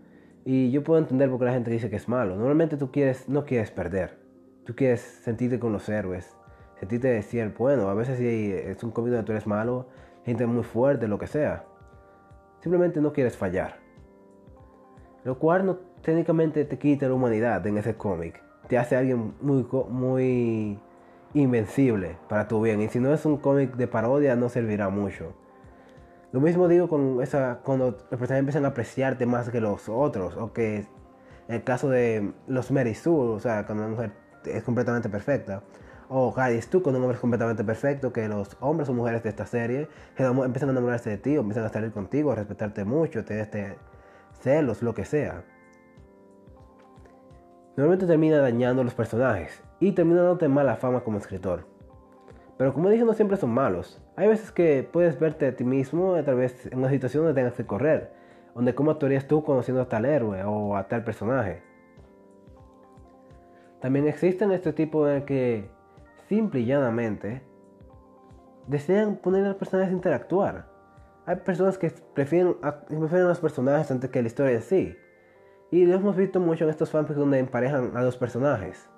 Y 0.43 0.71
yo 0.71 0.83
puedo 0.83 0.99
entender 0.99 1.29
por 1.29 1.37
qué 1.37 1.45
la 1.45 1.53
gente 1.53 1.69
dice 1.69 1.91
que 1.91 1.97
es 1.97 2.09
malo. 2.09 2.35
Normalmente 2.35 2.77
tú 2.77 2.91
quieres, 2.91 3.29
no 3.29 3.45
quieres 3.45 3.69
perder. 3.69 4.17
Tú 4.65 4.75
quieres 4.75 5.01
sentirte 5.01 5.59
con 5.59 5.71
los 5.71 5.87
héroes 5.87 6.35
sentirte 6.79 7.09
decir, 7.09 7.53
bueno, 7.57 7.89
a 7.89 7.93
veces 7.93 8.17
si 8.17 8.51
es 8.51 8.83
un 8.83 8.91
cómic 8.91 9.11
donde 9.11 9.25
tú 9.25 9.33
eres 9.33 9.45
malo, 9.45 9.87
gente 10.25 10.45
muy 10.45 10.63
fuerte, 10.63 11.07
lo 11.07 11.19
que 11.19 11.27
sea. 11.27 11.65
Simplemente 12.61 13.01
no 13.01 13.11
quieres 13.11 13.35
fallar. 13.35 13.77
Lo 15.25 15.37
cual 15.37 15.65
no, 15.65 15.77
técnicamente 16.01 16.63
te 16.63 16.77
quita 16.77 17.07
la 17.07 17.13
humanidad 17.13 17.65
en 17.67 17.77
ese 17.77 17.95
cómic. 17.95 18.41
Te 18.67 18.77
hace 18.77 18.95
alguien 18.95 19.33
muy, 19.41 19.65
muy 19.89 20.79
invencible 21.33 22.17
para 22.29 22.47
tu 22.47 22.61
bien. 22.61 22.81
Y 22.81 22.87
si 22.87 22.99
no 22.99 23.13
es 23.13 23.25
un 23.25 23.37
cómic 23.37 23.75
de 23.75 23.87
parodia, 23.87 24.35
no 24.35 24.47
servirá 24.47 24.89
mucho. 24.89 25.33
Lo 26.31 26.39
mismo 26.39 26.67
digo 26.67 26.87
con 26.87 27.21
esa, 27.21 27.59
cuando 27.63 27.91
los 27.91 28.03
personajes 28.03 28.39
empiezan 28.39 28.65
a 28.65 28.69
apreciarte 28.69 29.25
más 29.25 29.49
que 29.49 29.61
los 29.61 29.89
otros. 29.89 30.35
O 30.37 30.53
que 30.53 30.87
en 31.47 31.55
el 31.55 31.63
caso 31.63 31.89
de 31.89 32.33
los 32.47 32.71
Mary 32.71 32.95
Sue, 32.95 33.13
o 33.13 33.39
sea, 33.39 33.65
cuando 33.65 33.85
una 33.85 33.95
mujer 33.95 34.11
es 34.45 34.63
completamente 34.63 35.09
perfecta 35.09 35.63
o 36.09 36.31
Gladys 36.31 36.67
tú 36.69 36.81
con 36.81 36.95
un 36.95 37.03
hombre 37.03 37.17
completamente 37.17 37.63
perfecto, 37.63 38.11
que 38.11 38.27
los 38.27 38.57
hombres 38.59 38.89
o 38.89 38.93
mujeres 38.93 39.21
de 39.23 39.29
esta 39.29 39.45
serie 39.45 39.87
empiezan 40.17 40.69
a 40.69 40.71
enamorarse 40.71 41.11
de 41.11 41.17
ti, 41.17 41.37
o 41.37 41.41
empiezan 41.41 41.65
a 41.65 41.69
salir 41.69 41.91
contigo, 41.91 42.31
a 42.31 42.35
respetarte 42.35 42.83
mucho, 42.83 43.23
tener 43.23 43.43
este 43.43 43.77
celos, 44.41 44.81
lo 44.81 44.95
que 44.95 45.05
sea. 45.05 45.43
Normalmente 47.77 48.07
termina 48.07 48.39
dañando 48.39 48.81
a 48.81 48.85
los 48.85 48.95
personajes 48.95 49.61
y 49.79 49.91
termina 49.91 50.21
dándote 50.21 50.47
mala 50.47 50.75
fama 50.77 51.01
como 51.01 51.19
escritor. 51.19 51.67
Pero 52.59 52.73
como 52.73 52.89
dije, 52.89 53.05
no 53.05 53.13
siempre 53.13 53.37
son 53.37 53.51
malos. 53.51 54.01
Hay 54.17 54.27
veces 54.27 54.51
que 54.51 54.83
puedes 54.83 55.17
verte 55.17 55.47
a 55.47 55.55
ti 55.55 55.63
mismo 55.63 56.15
a 56.15 56.23
través 56.23 56.65
en 56.65 56.79
una 56.79 56.89
situación 56.89 57.23
donde 57.23 57.39
tengas 57.39 57.53
que 57.53 57.65
correr, 57.65 58.11
donde 58.53 58.75
cómo 58.75 58.91
actuarías 58.91 59.29
tú 59.29 59.45
conociendo 59.45 59.81
a 59.81 59.87
tal 59.87 60.03
héroe 60.03 60.43
o 60.43 60.75
a 60.75 60.89
tal 60.89 61.05
personaje. 61.05 61.63
También 63.79 64.09
existen 64.09 64.51
este 64.51 64.73
tipo 64.73 65.07
en 65.07 65.15
el 65.15 65.23
que 65.23 65.69
simple 66.27 66.59
y 66.59 66.65
llanamente, 66.65 67.43
desean 68.67 69.15
poner 69.15 69.45
a 69.45 69.47
los 69.47 69.57
personajes 69.57 69.93
a 69.93 69.95
interactuar. 69.95 70.65
Hay 71.25 71.37
personas 71.37 71.77
que 71.77 71.93
prefieren 72.13 72.57
a, 72.61 72.81
prefieren 72.81 73.25
a 73.25 73.29
los 73.29 73.39
personajes 73.39 73.89
antes 73.89 74.09
que 74.09 74.21
la 74.21 74.27
historia 74.27 74.55
en 74.55 74.61
sí. 74.61 74.97
Y 75.71 75.85
lo 75.85 75.95
hemos 75.95 76.17
visto 76.17 76.41
mucho 76.41 76.65
en 76.65 76.71
estos 76.71 76.89
fanfics 76.89 77.17
donde 77.17 77.39
emparejan 77.39 77.95
a 77.95 78.01
los 78.03 78.17
personajes. 78.17 78.88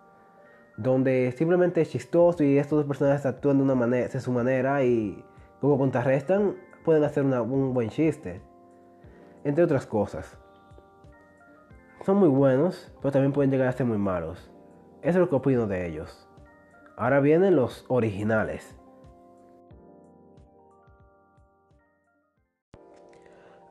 Donde 0.78 1.34
simplemente 1.38 1.82
es 1.82 1.90
chistoso 1.90 2.44
y 2.44 2.58
estos 2.58 2.80
dos 2.80 2.88
personajes 2.88 3.26
actúan 3.26 3.58
de 3.58 3.64
una 3.64 3.76
manera, 3.76 4.08
de 4.08 4.20
su 4.20 4.32
manera 4.32 4.84
y 4.84 5.24
como 5.60 5.78
contrarrestan, 5.78 6.56
pueden 6.84 7.04
hacer 7.04 7.24
un 7.24 7.74
buen 7.74 7.90
chiste. 7.90 8.42
Entre 9.44 9.64
otras 9.64 9.86
cosas. 9.86 10.38
Son 12.06 12.18
muy 12.18 12.30
buenos, 12.30 12.92
pero 13.02 13.12
también 13.12 13.32
pueden 13.32 13.52
llegar 13.52 13.68
a 13.68 13.72
ser 13.74 13.86
muy 13.86 13.98
malos. 13.98 14.52
Eso 15.02 15.10
es 15.10 15.16
lo 15.18 15.30
que 15.30 15.36
opino 15.36 15.68
de 15.68 15.88
ellos. 15.88 16.28
Ahora 16.98 17.20
vienen 17.20 17.56
los 17.56 17.86
originales. 17.88 18.76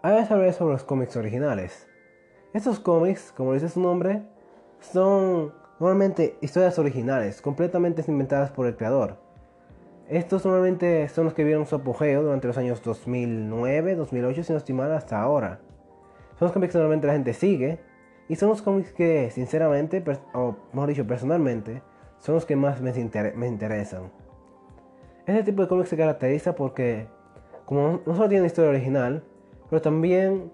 Ahora 0.03 0.27
hablar 0.31 0.53
sobre 0.55 0.73
los 0.73 0.85
cómics 0.85 1.17
originales. 1.17 1.87
Estos 2.55 2.81
cómics, 2.81 3.33
como 3.37 3.53
dice 3.53 3.69
su 3.69 3.81
nombre, 3.81 4.23
son 4.81 5.53
normalmente 5.81 6.37
historias 6.43 6.79
originales, 6.79 7.41
completamente 7.41 8.05
inventadas 8.07 8.51
por 8.51 8.67
el 8.67 8.77
creador. 8.77 9.17
Estos 10.09 10.45
normalmente 10.45 11.09
son 11.09 11.25
los 11.25 11.35
que 11.35 11.43
vieron 11.43 11.67
su 11.67 11.77
apogeo 11.77 12.23
durante 12.23 12.47
los 12.47 12.59
años 12.59 12.83
2009, 12.83 13.95
2008, 13.95 14.45
si 14.45 14.53
no 14.53 14.59
estoy 14.59 14.75
mal, 14.75 14.93
hasta 14.93 15.21
ahora. 15.21 15.61
Son 16.39 16.47
los 16.47 16.53
cómics 16.53 16.73
que 16.73 16.79
normalmente 16.79 17.07
la 17.07 17.15
gente 17.15 17.33
sigue 17.33 17.81
y 18.29 18.37
son 18.37 18.51
los 18.51 18.61
cómics 18.61 18.93
que, 18.93 19.31
sinceramente, 19.31 20.05
o 20.35 20.57
mejor 20.73 20.91
dicho, 20.91 21.07
personalmente, 21.07 21.83
son 22.19 22.35
los 22.35 22.45
que 22.45 22.57
más 22.57 22.83
me, 22.83 22.91
interesan. 23.47 24.13
Este 25.27 25.45
tipo 25.45 25.63
de 25.63 25.69
cómics 25.69 25.89
se 25.89 25.97
caracteriza 25.97 26.55
porque, 26.55 27.07
como 27.65 28.01
no 28.05 28.15
solo 28.15 28.29
tienen 28.29 28.47
historia 28.47 28.71
original, 28.71 29.25
pero 29.71 29.81
también 29.81 30.53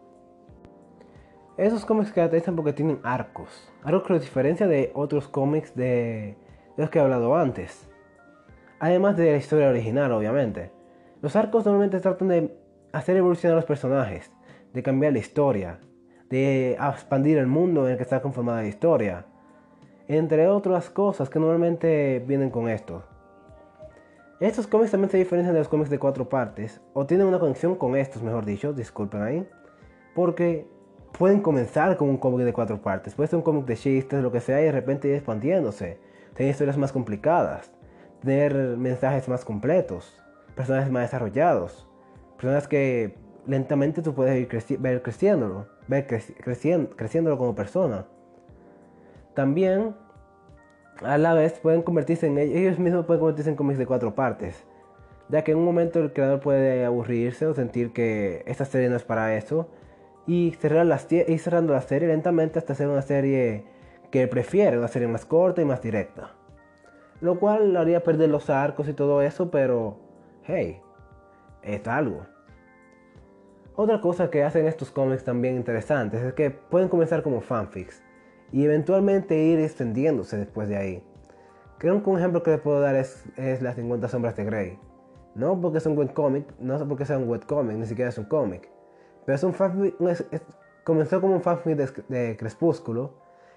esos 1.57 1.85
cómics 1.85 2.09
se 2.09 2.15
caracterizan 2.15 2.57
porque 2.57 2.73
tienen 2.73 3.01
arcos. 3.03 3.73
Algo 3.83 4.03
que 4.03 4.13
los 4.13 4.23
diferencia 4.23 4.67
de 4.67 4.91
otros 4.95 5.29
cómics 5.29 5.75
de, 5.75 6.37
de 6.77 6.83
los 6.83 6.91
que 6.91 6.99
he 6.99 7.03
hablado 7.03 7.37
antes. 7.37 7.89
Además 8.79 9.17
de 9.17 9.33
la 9.33 9.39
historia 9.39 9.69
original, 9.69 10.13
obviamente. 10.13 10.71
Los 11.23 11.35
arcos 11.35 11.65
normalmente 11.65 12.01
tratan 12.01 12.29
de 12.29 12.57
hacer 12.93 13.17
evolucionar 13.17 13.55
a 13.55 13.61
los 13.61 13.65
personajes, 13.65 14.31
de 14.73 14.83
cambiar 14.83 15.13
la 15.15 15.19
historia, 15.19 15.81
de 16.29 16.73
expandir 16.73 17.39
el 17.39 17.47
mundo 17.47 17.87
en 17.87 17.93
el 17.93 17.97
que 17.97 18.03
está 18.03 18.21
conformada 18.21 18.63
la 18.63 18.69
historia, 18.69 19.27
entre 20.09 20.49
otras 20.49 20.91
cosas 20.91 21.31
que 21.31 21.39
normalmente 21.39 22.23
vienen 22.27 22.51
con 22.51 22.69
esto. 22.69 23.03
Estos 24.39 24.67
cómics 24.67 24.91
también 24.91 25.11
se 25.11 25.17
diferencian 25.17 25.55
de 25.55 25.61
los 25.61 25.69
cómics 25.69 25.89
de 25.89 25.99
cuatro 25.99 26.29
partes, 26.29 26.81
o 26.93 27.07
tienen 27.07 27.27
una 27.27 27.39
conexión 27.39 27.77
con 27.77 27.97
estos, 27.97 28.23
mejor 28.23 28.45
dicho, 28.45 28.73
disculpen 28.73 29.23
ahí, 29.23 29.49
porque 30.15 30.67
pueden 31.19 31.41
comenzar 31.41 31.97
con 31.97 32.09
un 32.09 32.19
cómic 32.19 32.45
de 32.45 32.53
cuatro 32.53 32.81
partes, 32.81 33.15
puede 33.15 33.29
ser 33.29 33.39
un 33.39 33.43
cómic 33.43 33.65
de 33.65 33.77
chistes, 33.77 34.23
lo 34.23 34.31
que 34.31 34.41
sea, 34.41 34.61
y 34.61 34.65
de 34.65 34.73
repente 34.73 35.09
ir 35.09 35.15
expandiéndose, 35.15 35.99
tener 36.35 36.51
historias 36.51 36.77
más 36.77 36.93
complicadas, 36.93 37.71
tener 38.23 38.55
mensajes 38.77 39.29
más 39.29 39.45
completos, 39.45 40.21
personajes 40.55 40.91
más 40.91 41.03
desarrollados, 41.03 41.89
personas 42.37 42.69
que 42.69 43.15
lentamente 43.47 44.03
tú 44.03 44.15
puedes 44.15 44.37
ir 44.37 44.79
ver 44.79 45.03
creciéndolo, 45.03 45.67
ver 45.87 46.07
creciéndolo 46.07 47.39
como 47.39 47.55
persona. 47.55 48.07
También, 49.35 49.95
a 51.03 51.19
la 51.19 51.35
vez, 51.35 51.59
pueden 51.61 51.83
convertirse 51.83 52.27
en 52.27 52.39
ellos 52.39 52.79
mismos 52.79 53.07
pueden 53.07 53.21
convertirse 53.21 53.51
en 53.51 53.57
cómics 53.57 53.79
de 53.79 53.87
cuatro 53.87 54.15
partes, 54.15 54.65
ya 55.29 55.45
que 55.45 55.53
en 55.53 55.59
un 55.59 55.65
momento 55.65 56.01
el 56.01 56.13
creador 56.13 56.41
puede 56.41 56.85
aburrirse 56.85 57.47
o 57.47 57.55
sentir 57.55 57.93
que 57.93 58.43
esta 58.47 58.65
serie 58.65 58.89
no 58.89 58.97
es 58.97 59.05
para 59.05 59.37
eso, 59.37 59.69
y 60.27 60.53
cerrar 60.59 60.87
las 60.87 61.11
ir 61.11 61.39
cerrando 61.39 61.73
la 61.73 61.81
serie 61.81 62.09
lentamente 62.09 62.59
hasta 62.59 62.73
hacer 62.73 62.89
una 62.89 63.03
serie 63.03 63.65
que 64.11 64.27
prefiere, 64.27 64.79
una 64.79 64.89
serie 64.89 65.09
más 65.09 65.25
corta 65.25 65.63
y 65.63 65.65
más 65.65 65.83
directa. 65.83 66.35
Lo 67.21 67.39
cual 67.39 67.77
haría 67.77 68.03
perder 68.03 68.29
los 68.29 68.51
arcos 68.51 68.89
y 68.89 68.93
todo 68.93 69.23
eso, 69.23 69.51
pero 69.51 69.99
hey, 70.45 70.81
es 71.63 71.87
algo. 71.87 72.27
Otra 73.75 74.01
cosa 74.01 74.31
que 74.31 74.43
hacen 74.43 74.67
estos 74.67 74.91
cómics 74.91 75.25
también 75.25 75.57
interesantes 75.57 76.23
es 76.23 76.33
que 76.35 76.51
pueden 76.51 76.89
comenzar 76.89 77.23
como 77.23 77.41
fanfics 77.41 78.03
y 78.53 78.65
eventualmente 78.65 79.37
ir 79.37 79.59
extendiéndose 79.61 80.39
después 80.39 80.69
de 80.69 80.77
ahí. 80.77 81.05
Creo 81.79 82.03
que 82.03 82.09
un 82.09 82.19
ejemplo 82.19 82.43
que 82.43 82.53
les 82.53 82.61
puedo 82.61 82.81
dar 82.81 82.95
es, 82.95 83.25
es 83.37 83.61
las 83.61 83.77
50 83.77 84.09
sombras 84.09 84.35
de 84.35 84.45
Grey. 84.45 84.79
No 85.35 85.61
porque 85.61 85.79
es 85.79 85.87
un 85.87 85.97
webcomic, 85.99 86.47
no 86.59 86.89
porque 86.89 87.05
sea 87.05 87.19
un 87.19 87.29
webcomic, 87.29 87.77
ni 87.77 87.85
siquiera 87.85 88.09
es 88.09 88.17
un 88.17 88.25
cómic. 88.25 88.71
Pero 89.27 89.37
es 89.37 89.43
un 89.43 89.53
fanfic, 89.53 89.97
comenzó 90.85 91.21
como 91.21 91.35
un 91.35 91.43
fanfic 91.43 91.77
de, 92.07 92.37
Crepúsculo 92.37 93.15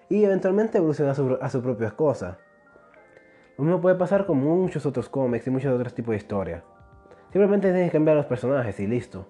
y 0.10 0.24
eventualmente 0.24 0.80
evolucionó 0.80 1.12
a 1.12 1.16
su, 1.16 1.38
a 1.40 1.50
su 1.50 1.62
propia 1.62 1.92
cosa. 1.92 2.40
Lo 3.58 3.64
mismo 3.64 3.80
puede 3.80 3.96
pasar 3.96 4.26
con 4.26 4.40
muchos 4.40 4.86
otros 4.86 5.08
cómics 5.08 5.46
y 5.48 5.52
muchos 5.52 5.74
otros 5.74 5.94
tipos 5.94 6.12
de 6.12 6.18
historia. 6.18 6.64
Simplemente 7.32 7.72
tienes 7.72 7.92
que 7.92 7.98
cambiar 7.98 8.18
los 8.18 8.26
personajes 8.26 8.80
y 8.80 8.88
listo. 8.88 9.28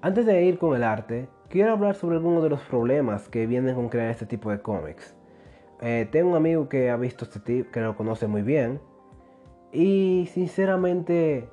Antes 0.00 0.26
de 0.26 0.42
ir 0.42 0.58
con 0.58 0.74
el 0.74 0.82
arte, 0.82 1.28
quiero 1.48 1.72
hablar 1.72 1.94
sobre 1.94 2.16
algunos 2.16 2.42
de 2.42 2.50
los 2.50 2.60
problemas 2.62 3.28
que 3.28 3.46
vienen 3.46 3.74
con 3.74 3.88
crear 3.88 4.10
este 4.10 4.26
tipo 4.26 4.50
de 4.50 4.60
cómics. 4.60 5.14
Eh, 5.80 6.08
tengo 6.10 6.30
un 6.30 6.36
amigo 6.36 6.68
que 6.68 6.90
ha 6.90 6.96
visto 6.96 7.24
este 7.24 7.40
tipo, 7.40 7.70
que 7.70 7.80
lo 7.80 7.96
conoce 7.96 8.26
muy 8.26 8.42
bien. 8.42 8.80
Y 9.72 10.28
sinceramente 10.32 11.48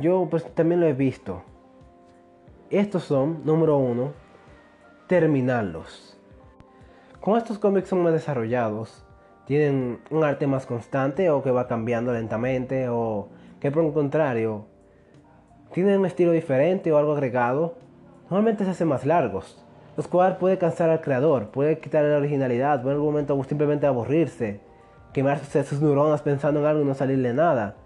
yo 0.00 0.28
pues 0.30 0.44
también 0.54 0.80
lo 0.80 0.86
he 0.86 0.92
visto. 0.92 1.42
Estos 2.70 3.04
son, 3.04 3.44
número 3.44 3.76
uno, 3.76 4.12
terminarlos. 5.06 6.18
Como 7.20 7.36
estos 7.36 7.58
cómics 7.58 7.88
son 7.88 8.02
más 8.02 8.12
desarrollados, 8.12 9.04
tienen 9.44 9.98
un 10.10 10.24
arte 10.24 10.46
más 10.46 10.66
constante 10.66 11.30
o 11.30 11.42
que 11.42 11.50
va 11.50 11.66
cambiando 11.66 12.12
lentamente 12.12 12.88
o 12.88 13.28
que 13.58 13.70
por 13.70 13.84
el 13.84 13.92
contrario 13.92 14.66
tienen 15.72 16.00
un 16.00 16.06
estilo 16.06 16.32
diferente 16.32 16.92
o 16.92 16.98
algo 16.98 17.12
agregado, 17.12 17.74
normalmente 18.24 18.64
se 18.64 18.70
hacen 18.70 18.88
más 18.88 19.06
largos, 19.06 19.64
los 19.96 20.08
cuales 20.08 20.38
puede 20.38 20.58
cansar 20.58 20.90
al 20.90 21.00
creador, 21.00 21.50
puede 21.50 21.78
quitar 21.78 22.04
la 22.04 22.16
originalidad, 22.16 22.82
puede 22.82 22.94
en 22.94 23.00
algún 23.00 23.12
momento 23.12 23.44
simplemente 23.44 23.86
aburrirse, 23.86 24.60
quemarse 25.12 25.64
sus 25.64 25.80
neuronas 25.80 26.22
pensando 26.22 26.60
en 26.60 26.66
algo 26.66 26.82
y 26.82 26.84
no 26.84 26.94
salirle 26.94 27.34
nada. 27.34 27.76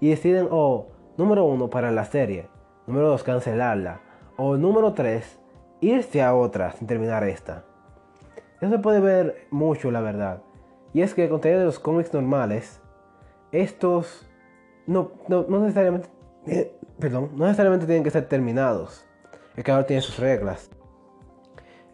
Y 0.00 0.10
deciden 0.10 0.48
o 0.50 0.88
Número 1.16 1.44
1 1.44 1.70
para 1.70 1.90
la 1.90 2.04
serie. 2.04 2.48
Número 2.86 3.08
2 3.08 3.22
cancelarla. 3.22 4.00
O 4.36 4.56
número 4.56 4.94
3 4.94 5.38
irse 5.80 6.22
a 6.22 6.34
otra 6.34 6.72
sin 6.72 6.86
terminar 6.86 7.22
esta. 7.24 7.64
Eso 8.60 8.70
se 8.70 8.78
puede 8.78 9.00
ver 9.00 9.46
mucho 9.50 9.90
la 9.90 10.00
verdad. 10.00 10.42
Y 10.92 11.02
es 11.02 11.14
que 11.14 11.28
contrario 11.28 11.60
de 11.60 11.66
los 11.66 11.78
cómics 11.78 12.12
normales, 12.12 12.80
estos 13.52 14.28
no, 14.86 15.12
no, 15.28 15.44
necesariamente, 15.60 16.08
perdón, 16.98 17.30
no 17.34 17.44
necesariamente 17.44 17.86
tienen 17.86 18.04
que 18.04 18.10
ser 18.10 18.28
terminados. 18.28 19.04
El 19.56 19.64
creador 19.64 19.84
tiene 19.84 20.02
sus 20.02 20.18
reglas. 20.18 20.70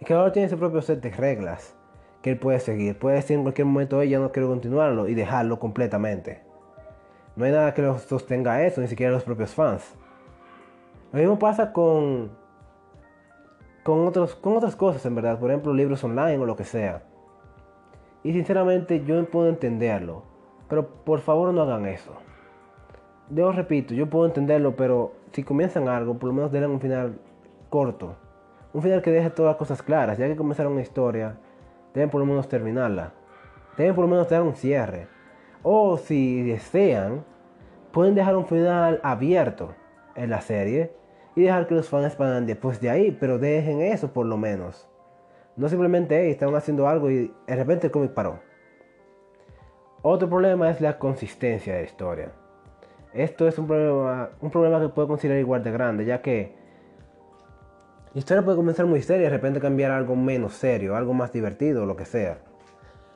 El 0.01 0.07
creador 0.07 0.33
tiene 0.33 0.49
su 0.49 0.59
propio 0.59 0.81
set 0.83 1.03
de 1.03 1.11
reglas 1.11 1.77
que 2.23 2.31
él 2.31 2.39
puede 2.39 2.61
seguir. 2.61 2.99
Puede 2.99 3.17
decir 3.17 3.37
en 3.37 3.43
cualquier 3.43 3.67
momento, 3.67 4.03
ya 4.03 4.19
no 4.19 4.33
quiero 4.33 4.49
continuarlo 4.49 5.09
y 5.09 5.15
dejarlo 5.15 5.59
completamente. 5.59 6.43
No 7.40 7.46
hay 7.46 7.53
nada 7.53 7.72
que 7.72 7.81
lo 7.81 7.98
sostenga 7.98 8.62
eso, 8.66 8.83
ni 8.83 8.87
siquiera 8.87 9.11
los 9.11 9.24
propios 9.24 9.55
fans. 9.55 9.96
Lo 11.11 11.20
mismo 11.20 11.38
pasa 11.38 11.72
con, 11.72 12.33
con, 13.83 14.07
otros, 14.07 14.35
con 14.35 14.59
otras 14.59 14.76
cosas, 14.76 15.07
en 15.07 15.14
verdad. 15.14 15.38
Por 15.38 15.50
ejemplo, 15.50 15.72
libros 15.72 16.05
online 16.05 16.37
o 16.37 16.44
lo 16.44 16.55
que 16.55 16.64
sea. 16.64 17.03
Y 18.22 18.35
sinceramente 18.35 19.03
yo 19.07 19.24
puedo 19.24 19.48
entenderlo. 19.48 20.22
Pero 20.68 20.87
por 20.87 21.20
favor 21.20 21.55
no 21.55 21.62
hagan 21.62 21.87
eso. 21.87 22.12
Yo 23.31 23.50
repito, 23.53 23.94
yo 23.94 24.11
puedo 24.11 24.26
entenderlo, 24.26 24.76
pero 24.76 25.14
si 25.33 25.42
comienzan 25.42 25.88
algo, 25.88 26.18
por 26.18 26.29
lo 26.29 26.35
menos 26.35 26.53
den 26.53 26.66
un 26.66 26.79
final 26.79 27.18
corto. 27.70 28.16
Un 28.74 28.83
final 28.83 29.00
que 29.00 29.12
deje 29.12 29.31
todas 29.31 29.53
las 29.53 29.57
cosas 29.57 29.83
claras. 29.83 30.18
Ya 30.18 30.26
que 30.26 30.37
comenzaron 30.37 30.74
una 30.74 30.83
historia, 30.83 31.38
deben 31.94 32.11
por 32.11 32.20
lo 32.20 32.26
menos 32.26 32.50
terminarla. 32.50 33.14
Deben 33.79 33.94
por 33.94 34.05
lo 34.05 34.11
menos 34.11 34.29
dar 34.29 34.42
un 34.42 34.55
cierre. 34.55 35.09
O 35.62 35.96
si 35.96 36.42
desean, 36.42 37.30
pueden 37.92 38.14
dejar 38.14 38.37
un 38.37 38.46
final 38.46 39.00
abierto 39.03 39.74
en 40.14 40.31
la 40.31 40.40
serie 40.40 40.92
y 41.37 41.42
dejar 41.42 41.66
que 41.66 41.74
los 41.74 41.88
fans 41.88 42.07
expandan 42.07 42.46
después 42.46 42.81
de 42.81 42.90
ahí, 42.90 43.16
pero 43.18 43.38
dejen 43.38 43.81
eso 43.81 44.12
por 44.12 44.26
lo 44.26 44.37
menos. 44.37 44.88
No 45.57 45.68
simplemente 45.68 46.20
hey, 46.20 46.31
están 46.31 46.55
haciendo 46.55 46.88
algo 46.88 47.11
y 47.11 47.33
de 47.46 47.57
repente 47.57 47.87
el 47.87 47.92
cómic 47.92 48.12
paró. 48.12 48.40
Otro 50.03 50.29
problema 50.29 50.70
es 50.70 50.81
la 50.81 50.98
consistencia 50.98 51.74
de 51.74 51.81
la 51.81 51.87
historia. 51.87 52.33
Esto 53.12 53.46
es 53.48 53.59
un 53.59 53.66
problema, 53.66 54.31
un 54.40 54.50
problema 54.50 54.81
que 54.81 54.88
puedo 54.88 55.09
considerar 55.09 55.40
igual 55.40 55.62
de 55.62 55.72
grande, 55.72 56.05
ya 56.05 56.22
que 56.22 56.55
la 58.14 58.18
historia 58.18 58.44
puede 58.44 58.57
comenzar 58.57 58.87
muy 58.87 59.03
seria 59.03 59.22
y 59.22 59.24
de 59.24 59.31
repente 59.31 59.61
cambiar 59.61 59.90
algo 59.90 60.16
menos 60.16 60.55
serio, 60.55 60.96
algo 60.96 61.12
más 61.12 61.33
divertido, 61.33 61.87
lo 61.87 61.96
que 61.96 62.05
sea. 62.05 62.38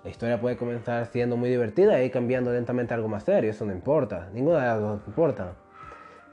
La 0.04 0.10
historia 0.10 0.38
puede 0.38 0.58
comenzar 0.58 1.06
siendo 1.06 1.38
muy 1.38 1.48
divertida 1.48 2.02
y 2.04 2.10
cambiando 2.10 2.52
lentamente 2.52 2.92
a 2.92 2.96
algo 2.98 3.08
más 3.08 3.24
serio, 3.24 3.50
eso 3.50 3.64
no 3.64 3.72
importa, 3.72 4.28
ninguna 4.34 4.60
de 4.60 4.66
las 4.66 4.80
dos 4.80 5.00
importa. 5.06 5.54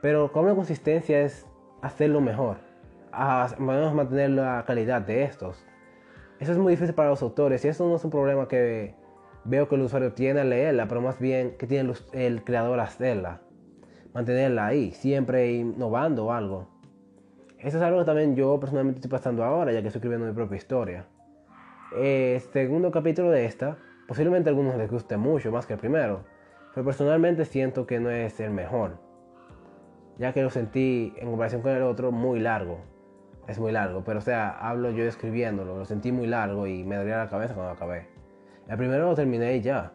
Pero 0.01 0.33
con 0.33 0.45
la 0.45 0.53
consistencia 0.53 1.21
es 1.21 1.47
hacerlo 1.81 2.19
mejor, 2.19 2.57
a, 3.13 3.47
mantener 3.57 4.31
la 4.31 4.65
calidad 4.67 5.01
de 5.01 5.23
estos. 5.23 5.65
Eso 6.41 6.51
es 6.51 6.57
muy 6.57 6.73
difícil 6.73 6.93
para 6.93 7.11
los 7.11 7.21
autores 7.21 7.63
y 7.63 7.69
eso 7.69 7.87
no 7.87 7.95
es 7.95 8.03
un 8.03 8.11
problema 8.11 8.49
que 8.49 8.93
veo 9.45 9.69
que 9.69 9.75
el 9.75 9.81
usuario 9.83 10.11
tiene 10.11 10.41
al 10.41 10.49
leerla, 10.49 10.89
pero 10.89 10.99
más 10.99 11.17
bien 11.17 11.55
que 11.57 11.65
tiene 11.65 11.93
el, 12.11 12.43
creador 12.43 12.81
hacerla. 12.81 13.39
Mantenerla 14.13 14.65
ahí, 14.65 14.91
siempre 14.91 15.53
innovando 15.53 16.33
algo. 16.33 16.67
Eso 17.57 17.77
es 17.77 17.83
algo 17.83 17.99
que 17.99 18.05
también 18.05 18.35
yo 18.35 18.59
personalmente 18.59 18.97
estoy 18.97 19.11
pasando 19.11 19.45
ahora, 19.45 19.71
ya 19.71 19.81
que 19.81 19.87
estoy 19.87 19.99
escribiendo 19.99 20.27
mi 20.27 20.33
propia 20.33 20.57
historia 20.57 21.05
eh, 21.95 22.41
segundo 22.53 22.91
capítulo 22.91 23.31
de 23.31 23.45
esta, 23.45 23.77
posiblemente 24.07 24.49
a 24.49 24.51
algunos 24.51 24.75
les 24.77 24.89
guste 24.89 25.17
mucho 25.17 25.51
más 25.51 25.65
que 25.65 25.73
el 25.73 25.79
primero, 25.79 26.23
pero 26.73 26.85
personalmente 26.85 27.45
siento 27.45 27.85
que 27.85 27.99
no 27.99 28.09
es 28.09 28.39
el 28.39 28.51
mejor, 28.51 28.97
ya 30.17 30.33
que 30.33 30.41
lo 30.41 30.49
sentí 30.49 31.13
en 31.17 31.29
comparación 31.29 31.61
con 31.61 31.71
el 31.71 31.83
otro 31.83 32.11
muy 32.11 32.39
largo. 32.39 32.79
Es 33.47 33.59
muy 33.59 33.71
largo, 33.71 34.03
pero 34.05 34.19
o 34.19 34.21
sea, 34.21 34.51
hablo 34.51 34.91
yo 34.91 35.03
escribiéndolo, 35.03 35.77
lo 35.77 35.85
sentí 35.85 36.11
muy 36.11 36.27
largo 36.27 36.67
y 36.67 36.83
me 36.83 36.95
dolía 36.95 37.17
la 37.17 37.29
cabeza 37.29 37.55
cuando 37.55 37.73
acabé. 37.73 38.07
El 38.67 38.77
primero 38.77 39.07
lo 39.07 39.15
terminé 39.15 39.57
y 39.57 39.61
ya. 39.61 39.91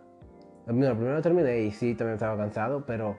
La 0.67 0.73
primera 0.73 1.15
lo 1.15 1.23
terminé 1.23 1.61
y 1.61 1.71
sí, 1.71 1.95
también 1.95 2.15
estaba 2.15 2.37
cansado, 2.37 2.85
pero 2.85 3.17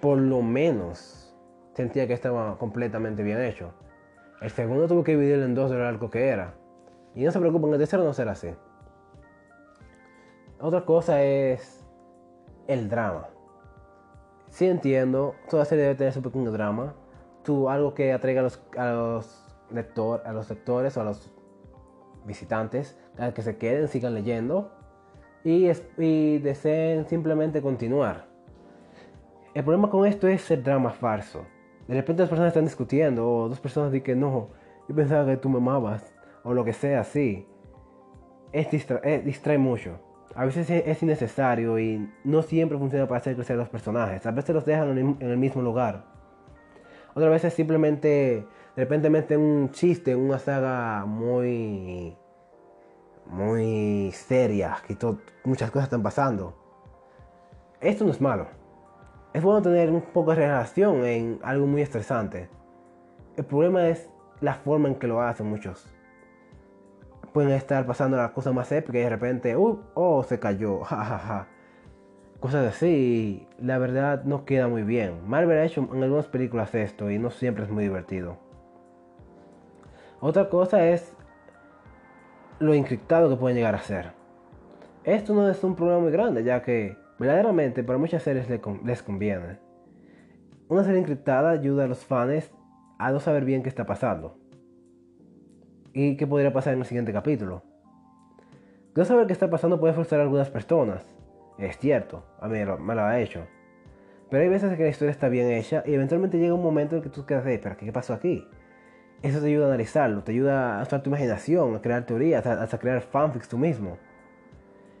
por 0.00 0.18
lo 0.18 0.42
menos 0.42 1.34
sentía 1.72 2.06
que 2.06 2.12
estaba 2.12 2.58
completamente 2.58 3.22
bien 3.22 3.40
hecho. 3.40 3.72
El 4.40 4.50
segundo 4.50 4.86
tuve 4.86 5.04
que 5.04 5.12
dividirlo 5.12 5.44
en 5.44 5.54
dos 5.54 5.70
de 5.70 5.78
lo 5.78 5.84
largo 5.84 6.10
que 6.10 6.28
era. 6.28 6.54
Y 7.14 7.24
no 7.24 7.30
se 7.30 7.38
preocupen, 7.38 7.72
el 7.72 7.78
tercero 7.78 8.04
no 8.04 8.12
será 8.12 8.32
así. 8.32 8.48
Otra 10.60 10.84
cosa 10.84 11.22
es 11.22 11.84
el 12.68 12.88
drama. 12.88 13.28
Sí 14.48 14.66
entiendo, 14.66 15.34
toda 15.50 15.64
serie 15.64 15.84
debe 15.84 15.96
tener 15.96 16.12
su 16.12 16.22
pequeño 16.22 16.52
drama. 16.52 16.94
Tú, 17.42 17.68
algo 17.68 17.94
que 17.94 18.12
atraiga 18.12 18.40
a 18.40 18.44
los, 18.44 18.62
a 18.76 18.90
a 18.90 20.32
los 20.32 20.50
lectores 20.50 20.96
o 20.96 21.00
a 21.00 21.04
los 21.04 21.32
visitantes 22.24 22.98
a 23.18 23.32
que 23.32 23.42
se 23.42 23.56
queden, 23.56 23.88
sigan 23.88 24.14
leyendo 24.14 24.70
y, 25.44 26.38
deseen 26.38 27.06
simplemente 27.06 27.60
continuar. 27.62 28.26
El 29.54 29.64
problema 29.64 29.90
con 29.90 30.06
esto 30.06 30.28
es 30.28 30.50
el 30.50 30.62
drama 30.62 30.90
falso. 30.90 31.44
De 31.88 31.94
repente 31.94 32.22
las 32.22 32.30
personas 32.30 32.48
están 32.48 32.64
discutiendo 32.64 33.28
o 33.28 33.48
dos 33.48 33.60
personas 33.60 33.92
dicen 33.92 34.20
no, 34.20 34.48
yo 34.88 34.94
pensaba 34.94 35.26
que 35.26 35.36
tú 35.36 35.48
me 35.48 35.58
amabas 35.58 36.11
o 36.44 36.54
lo 36.54 36.64
que 36.64 36.72
sea 36.72 37.00
así. 37.00 37.46
Es 38.52 38.70
distrae, 38.70 39.58
mucho. 39.58 39.98
A 40.34 40.44
veces 40.44 40.68
es 40.70 41.02
innecesario 41.02 41.78
y 41.78 42.10
no 42.24 42.42
siempre 42.42 42.78
funciona 42.78 43.06
para 43.06 43.18
hacer 43.18 43.34
crecer 43.34 43.56
los 43.56 43.68
personajes. 43.68 44.24
A 44.26 44.30
veces 44.30 44.54
los 44.54 44.64
dejan 44.64 44.96
en 44.96 45.16
el 45.20 45.36
mismo 45.36 45.62
lugar. 45.62 46.04
Otras 47.14 47.30
veces 47.30 47.52
simplemente, 47.52 48.46
de 48.76 48.82
repente 48.82 49.10
meten 49.10 49.40
un 49.40 49.70
chiste 49.70 50.12
en 50.12 50.18
una 50.20 50.38
saga 50.38 51.04
muy, 51.04 52.16
muy 53.26 54.10
seria, 54.12 54.78
que 54.86 54.96
muchas 55.44 55.70
cosas 55.70 55.84
están 55.84 56.02
pasando. 56.02 56.54
Esto 57.80 58.04
no 58.04 58.12
es 58.12 58.20
malo. 58.20 58.46
Es 59.34 59.42
bueno 59.42 59.60
tener 59.60 59.90
un 59.90 60.02
poco 60.02 60.30
de 60.30 60.46
relación 60.46 61.04
en 61.04 61.38
algo 61.42 61.66
muy 61.66 61.82
estresante. 61.82 62.48
El 63.36 63.44
problema 63.44 63.88
es 63.88 64.08
la 64.40 64.54
forma 64.54 64.88
en 64.88 64.94
que 64.94 65.06
lo 65.06 65.20
hacen 65.20 65.46
muchos. 65.46 65.92
Pueden 67.32 67.52
estar 67.52 67.86
pasando 67.86 68.18
la 68.18 68.32
cosa 68.32 68.52
más 68.52 68.70
épica 68.72 68.98
y 68.98 69.02
de 69.02 69.08
repente, 69.08 69.56
uh, 69.56 69.80
oh, 69.94 70.22
se 70.22 70.38
cayó, 70.38 70.80
jajaja. 70.84 71.48
Cosas 72.40 72.66
así, 72.66 73.46
la 73.58 73.78
verdad 73.78 74.24
no 74.24 74.44
queda 74.44 74.68
muy 74.68 74.82
bien. 74.82 75.26
Marvel 75.28 75.58
ha 75.58 75.64
en 75.64 76.02
algunas 76.02 76.26
películas 76.26 76.74
esto 76.74 77.10
y 77.10 77.18
no 77.18 77.30
siempre 77.30 77.64
es 77.64 77.70
muy 77.70 77.84
divertido. 77.84 78.36
Otra 80.20 80.48
cosa 80.48 80.86
es 80.88 81.16
lo 82.58 82.74
encriptado 82.74 83.30
que 83.30 83.36
pueden 83.36 83.56
llegar 83.56 83.74
a 83.74 83.82
ser. 83.82 84.12
Esto 85.04 85.34
no 85.34 85.48
es 85.48 85.62
un 85.64 85.74
problema 85.74 86.00
muy 86.00 86.12
grande, 86.12 86.44
ya 86.44 86.62
que 86.62 86.96
verdaderamente 87.18 87.82
para 87.82 87.98
muchas 87.98 88.22
series 88.22 88.48
les 88.48 89.02
conviene. 89.02 89.58
Una 90.68 90.84
serie 90.84 91.00
encriptada 91.00 91.50
ayuda 91.50 91.84
a 91.84 91.88
los 91.88 92.04
fans 92.04 92.52
a 92.98 93.10
no 93.10 93.20
saber 93.20 93.44
bien 93.44 93.62
qué 93.62 93.68
está 93.68 93.86
pasando 93.86 94.41
y 95.92 96.16
qué 96.16 96.26
podría 96.26 96.52
pasar 96.52 96.74
en 96.74 96.80
el 96.80 96.86
siguiente 96.86 97.12
capítulo. 97.12 97.62
No 98.94 99.04
saber 99.04 99.26
qué 99.26 99.32
está 99.32 99.48
pasando 99.48 99.80
puede 99.80 99.94
frustrar 99.94 100.20
a 100.20 100.24
algunas 100.24 100.50
personas, 100.50 101.04
es 101.58 101.78
cierto, 101.78 102.24
a 102.40 102.48
mí 102.48 102.58
me 102.58 102.94
lo 102.94 103.02
ha 103.02 103.20
hecho. 103.20 103.46
Pero 104.30 104.42
hay 104.42 104.48
veces 104.48 104.76
que 104.76 104.82
la 104.82 104.88
historia 104.88 105.10
está 105.10 105.28
bien 105.28 105.50
hecha 105.50 105.82
y 105.86 105.94
eventualmente 105.94 106.38
llega 106.38 106.54
un 106.54 106.62
momento 106.62 106.96
en 106.96 107.02
que 107.02 107.10
tú 107.10 107.26
quedas, 107.26 107.44
pero 107.44 107.76
¿qué 107.76 107.92
pasó 107.92 108.14
aquí? 108.14 108.48
Eso 109.22 109.40
te 109.40 109.46
ayuda 109.46 109.66
a 109.66 109.68
analizarlo, 109.68 110.22
te 110.22 110.32
ayuda 110.32 110.80
a 110.80 110.82
usar 110.82 111.02
tu 111.02 111.10
imaginación, 111.10 111.76
a 111.76 111.82
crear 111.82 112.06
teorías, 112.06 112.44
hasta 112.44 112.78
crear 112.78 113.02
fanfics 113.02 113.48
tú 113.48 113.58
mismo. 113.58 113.98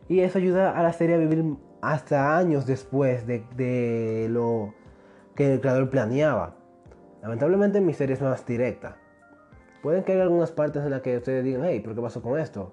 Y 0.08 0.20
eso 0.20 0.38
ayuda 0.38 0.78
a 0.78 0.82
la 0.82 0.92
serie 0.92 1.16
a 1.16 1.18
vivir 1.18 1.44
hasta 1.80 2.36
años 2.36 2.66
después 2.66 3.26
de, 3.26 3.44
de 3.56 4.28
lo 4.30 4.74
que 5.34 5.54
el 5.54 5.60
creador 5.60 5.90
planeaba. 5.90 6.54
Lamentablemente 7.22 7.80
mi 7.80 7.94
serie 7.94 8.14
es 8.14 8.20
más 8.20 8.46
directa. 8.46 8.96
Pueden 9.82 10.04
que 10.04 10.12
haya 10.12 10.22
algunas 10.22 10.52
partes 10.52 10.84
en 10.84 10.90
las 10.90 11.02
que 11.02 11.16
ustedes 11.16 11.42
digan, 11.42 11.62
hey, 11.64 11.80
¿pero 11.82 11.96
qué 11.96 12.00
pasó 12.00 12.22
con 12.22 12.38
esto? 12.38 12.72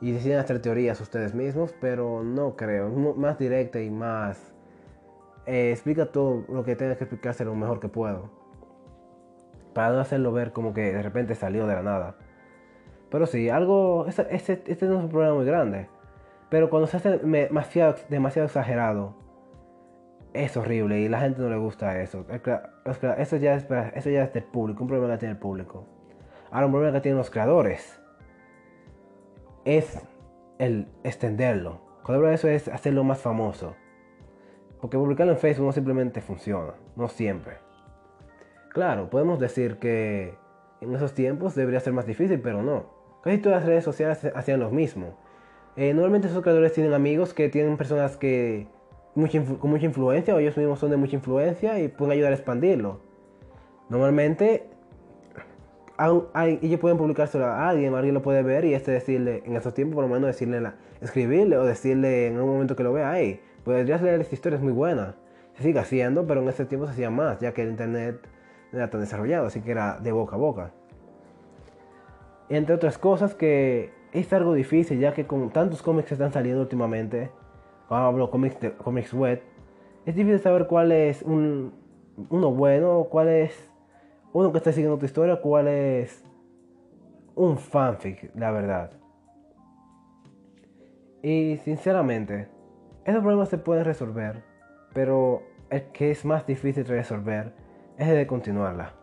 Y 0.00 0.10
deciden 0.10 0.38
hacer 0.38 0.60
teorías 0.60 1.00
ustedes 1.00 1.32
mismos, 1.32 1.72
pero 1.80 2.24
no 2.24 2.56
creo. 2.56 2.88
Es 2.88 3.16
más 3.16 3.38
directa 3.38 3.80
y 3.80 3.88
más... 3.88 4.52
Eh, 5.46 5.70
explica 5.70 6.06
todo 6.06 6.44
lo 6.48 6.64
que 6.64 6.74
tenga 6.74 6.96
que 6.96 7.04
explicarse 7.04 7.44
lo 7.44 7.54
mejor 7.54 7.78
que 7.78 7.88
puedo. 7.88 8.30
Para 9.74 9.92
no 9.92 10.00
hacerlo 10.00 10.32
ver 10.32 10.52
como 10.52 10.74
que 10.74 10.92
de 10.92 11.02
repente 11.02 11.36
salió 11.36 11.66
de 11.68 11.74
la 11.74 11.82
nada. 11.82 12.16
Pero 13.10 13.26
sí, 13.26 13.48
algo... 13.48 14.06
Este, 14.06 14.76
no 14.86 14.98
es 14.98 15.04
un 15.04 15.08
problema 15.08 15.34
muy 15.34 15.46
grande. 15.46 15.88
Pero 16.48 16.68
cuando 16.68 16.88
se 16.88 16.96
hace 16.96 17.18
demasiado, 17.18 17.94
demasiado 18.08 18.46
exagerado, 18.46 19.14
es 20.32 20.56
horrible 20.56 21.00
y 21.00 21.08
la 21.08 21.20
gente 21.20 21.42
no 21.42 21.48
le 21.48 21.56
gusta 21.58 22.00
eso. 22.00 22.26
Eso 23.18 23.36
ya 23.36 23.54
es, 23.54 23.66
eso 23.94 24.10
ya 24.10 24.24
es 24.24 24.32
del 24.32 24.44
público, 24.44 24.82
un 24.82 24.88
problema 24.88 25.12
que 25.12 25.18
tiene 25.18 25.32
el 25.32 25.38
público. 25.38 25.99
Ahora 26.50 26.66
un 26.66 26.72
problema 26.72 26.92
que 26.94 27.00
tienen 27.00 27.18
los 27.18 27.30
creadores 27.30 28.00
es 29.64 30.00
el 30.58 30.88
extenderlo. 31.04 31.80
Cuando 32.02 32.14
hablo 32.14 32.28
de 32.28 32.34
eso 32.34 32.48
es 32.48 32.68
hacerlo 32.68 33.04
más 33.04 33.18
famoso. 33.20 33.76
Porque 34.80 34.96
publicarlo 34.96 35.32
en 35.32 35.38
Facebook 35.38 35.66
no 35.66 35.72
simplemente 35.72 36.20
funciona, 36.20 36.74
no 36.96 37.08
siempre. 37.08 37.58
Claro, 38.70 39.10
podemos 39.10 39.38
decir 39.38 39.78
que 39.78 40.34
en 40.80 40.94
esos 40.94 41.14
tiempos 41.14 41.54
debería 41.54 41.80
ser 41.80 41.92
más 41.92 42.06
difícil, 42.06 42.40
pero 42.40 42.62
no. 42.62 42.86
Casi 43.22 43.38
todas 43.38 43.60
las 43.60 43.66
redes 43.66 43.84
sociales 43.84 44.24
hacían 44.34 44.60
lo 44.60 44.70
mismo. 44.70 45.18
Eh, 45.76 45.92
normalmente 45.92 46.28
esos 46.28 46.42
creadores 46.42 46.72
tienen 46.72 46.94
amigos 46.94 47.34
que 47.34 47.48
tienen 47.48 47.76
personas 47.76 48.16
que 48.16 48.66
con 49.14 49.70
mucha 49.70 49.86
influencia 49.86 50.34
o 50.34 50.38
ellos 50.38 50.56
mismos 50.56 50.78
son 50.78 50.90
de 50.90 50.96
mucha 50.96 51.16
influencia 51.16 51.78
y 51.80 51.88
pueden 51.88 52.12
ayudar 52.12 52.32
a 52.32 52.36
expandirlo. 52.36 53.00
Normalmente 53.88 54.69
ellos 56.34 56.80
pueden 56.80 56.96
publicárselo 56.96 57.44
a 57.44 57.68
alguien, 57.68 57.94
alguien 57.94 58.14
lo 58.14 58.22
puede 58.22 58.42
ver 58.42 58.64
y 58.64 58.74
este 58.74 58.90
decirle, 58.90 59.42
en 59.44 59.56
esos 59.56 59.74
tiempos 59.74 59.96
por 59.96 60.04
lo 60.04 60.08
menos 60.08 60.28
decirle, 60.28 60.72
escribirle 61.00 61.58
o 61.58 61.64
decirle 61.64 62.28
en 62.28 62.40
un 62.40 62.48
momento 62.48 62.74
que 62.74 62.82
lo 62.82 62.92
vea, 62.92 63.12
hey, 63.16 63.40
podrías 63.64 64.00
leer 64.00 64.20
esta 64.20 64.34
historia, 64.34 64.56
es 64.56 64.62
muy 64.62 64.72
buena. 64.72 65.16
Se 65.54 65.62
sigue 65.62 65.78
haciendo, 65.78 66.26
pero 66.26 66.40
en 66.40 66.48
ese 66.48 66.64
tiempo 66.64 66.86
se 66.86 66.92
hacía 66.92 67.10
más, 67.10 67.38
ya 67.40 67.52
que 67.52 67.62
el 67.62 67.70
internet 67.70 68.26
era 68.72 68.88
tan 68.88 69.00
desarrollado, 69.00 69.46
así 69.46 69.60
que 69.60 69.72
era 69.72 69.98
de 69.98 70.12
boca 70.12 70.36
a 70.36 70.38
boca. 70.38 70.72
Entre 72.48 72.74
otras 72.74 72.96
cosas 72.98 73.34
que 73.34 73.92
es 74.12 74.32
algo 74.32 74.54
difícil, 74.54 74.98
ya 74.98 75.12
que 75.12 75.26
con 75.26 75.50
tantos 75.50 75.82
cómics 75.82 76.08
que 76.08 76.14
están 76.14 76.32
saliendo 76.32 76.62
últimamente, 76.62 77.30
cuando 77.88 78.06
hablo 78.06 78.30
cómics, 78.30 78.58
de, 78.60 78.72
cómics 78.72 79.12
web, 79.12 79.42
es 80.06 80.14
difícil 80.14 80.40
saber 80.40 80.66
cuál 80.66 80.92
es 80.92 81.22
un, 81.22 81.74
uno 82.30 82.50
bueno, 82.52 83.06
cuál 83.10 83.28
es 83.28 83.69
uno 84.32 84.52
que 84.52 84.58
está 84.58 84.72
siguiendo 84.72 84.98
tu 84.98 85.06
historia, 85.06 85.40
cuál 85.40 85.68
es 85.68 86.24
un 87.34 87.58
fanfic, 87.58 88.30
la 88.34 88.50
verdad. 88.50 88.92
Y 91.22 91.58
sinceramente, 91.64 92.48
esos 93.04 93.20
problemas 93.20 93.48
se 93.48 93.58
pueden 93.58 93.84
resolver, 93.84 94.42
pero 94.94 95.42
el 95.68 95.82
que 95.92 96.10
es 96.10 96.24
más 96.24 96.46
difícil 96.46 96.84
de 96.84 96.94
resolver 96.94 97.52
es 97.96 98.08
de 98.08 98.26
continuarla. 98.26 98.94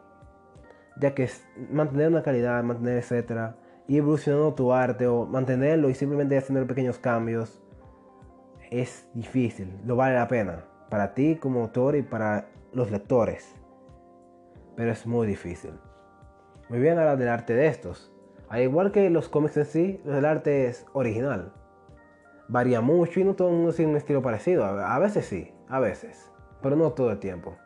Ya 1.00 1.14
que 1.14 1.30
mantener 1.72 2.08
una 2.08 2.24
calidad, 2.24 2.64
mantener 2.64 2.98
etcétera, 2.98 3.56
y 3.88 3.98
evolucionando 3.98 4.54
tu 4.54 4.74
arte 4.74 5.08
o 5.08 5.26
mantenerlo 5.26 5.90
y 5.90 5.94
simplemente 5.94 6.38
haciendo 6.38 6.66
pequeños 6.68 7.00
cambios 7.00 7.62
es 8.70 9.08
difícil, 9.14 9.80
lo 9.86 9.96
vale 9.96 10.16
la 10.16 10.28
pena 10.28 10.66
para 10.90 11.14
ti 11.14 11.36
como 11.36 11.62
autor 11.62 11.96
y 11.96 12.02
para 12.02 12.48
los 12.74 12.92
lectores 12.92 13.57
pero 14.78 14.92
es 14.92 15.06
muy 15.08 15.28
difícil. 15.28 15.72
Muy 16.70 16.80
bien 16.80 17.00
hablar 17.00 17.18
del 17.18 17.28
arte 17.28 17.54
de 17.54 17.68
estos. 17.68 18.14
Al 18.48 18.62
igual 18.62 18.92
que 18.92 19.10
los 19.10 19.28
cómics 19.28 19.58
en 19.58 19.66
sí, 19.66 20.02
el 20.06 20.24
arte 20.24 20.68
es 20.68 20.86
original. 20.94 21.52
Varía 22.48 22.80
mucho 22.80 23.20
y 23.20 23.26
no 23.26 23.34
todo 23.34 23.50
el 23.50 23.56
mundo 23.56 23.74
tiene 23.74 23.92
un 23.92 23.98
estilo 23.98 24.22
parecido. 24.22 24.64
A 24.64 25.00
veces 25.00 25.26
sí, 25.26 25.52
a 25.68 25.80
veces, 25.80 26.32
pero 26.62 26.76
no 26.76 26.92
todo 26.92 27.12
el 27.12 27.20
tiempo. 27.20 27.58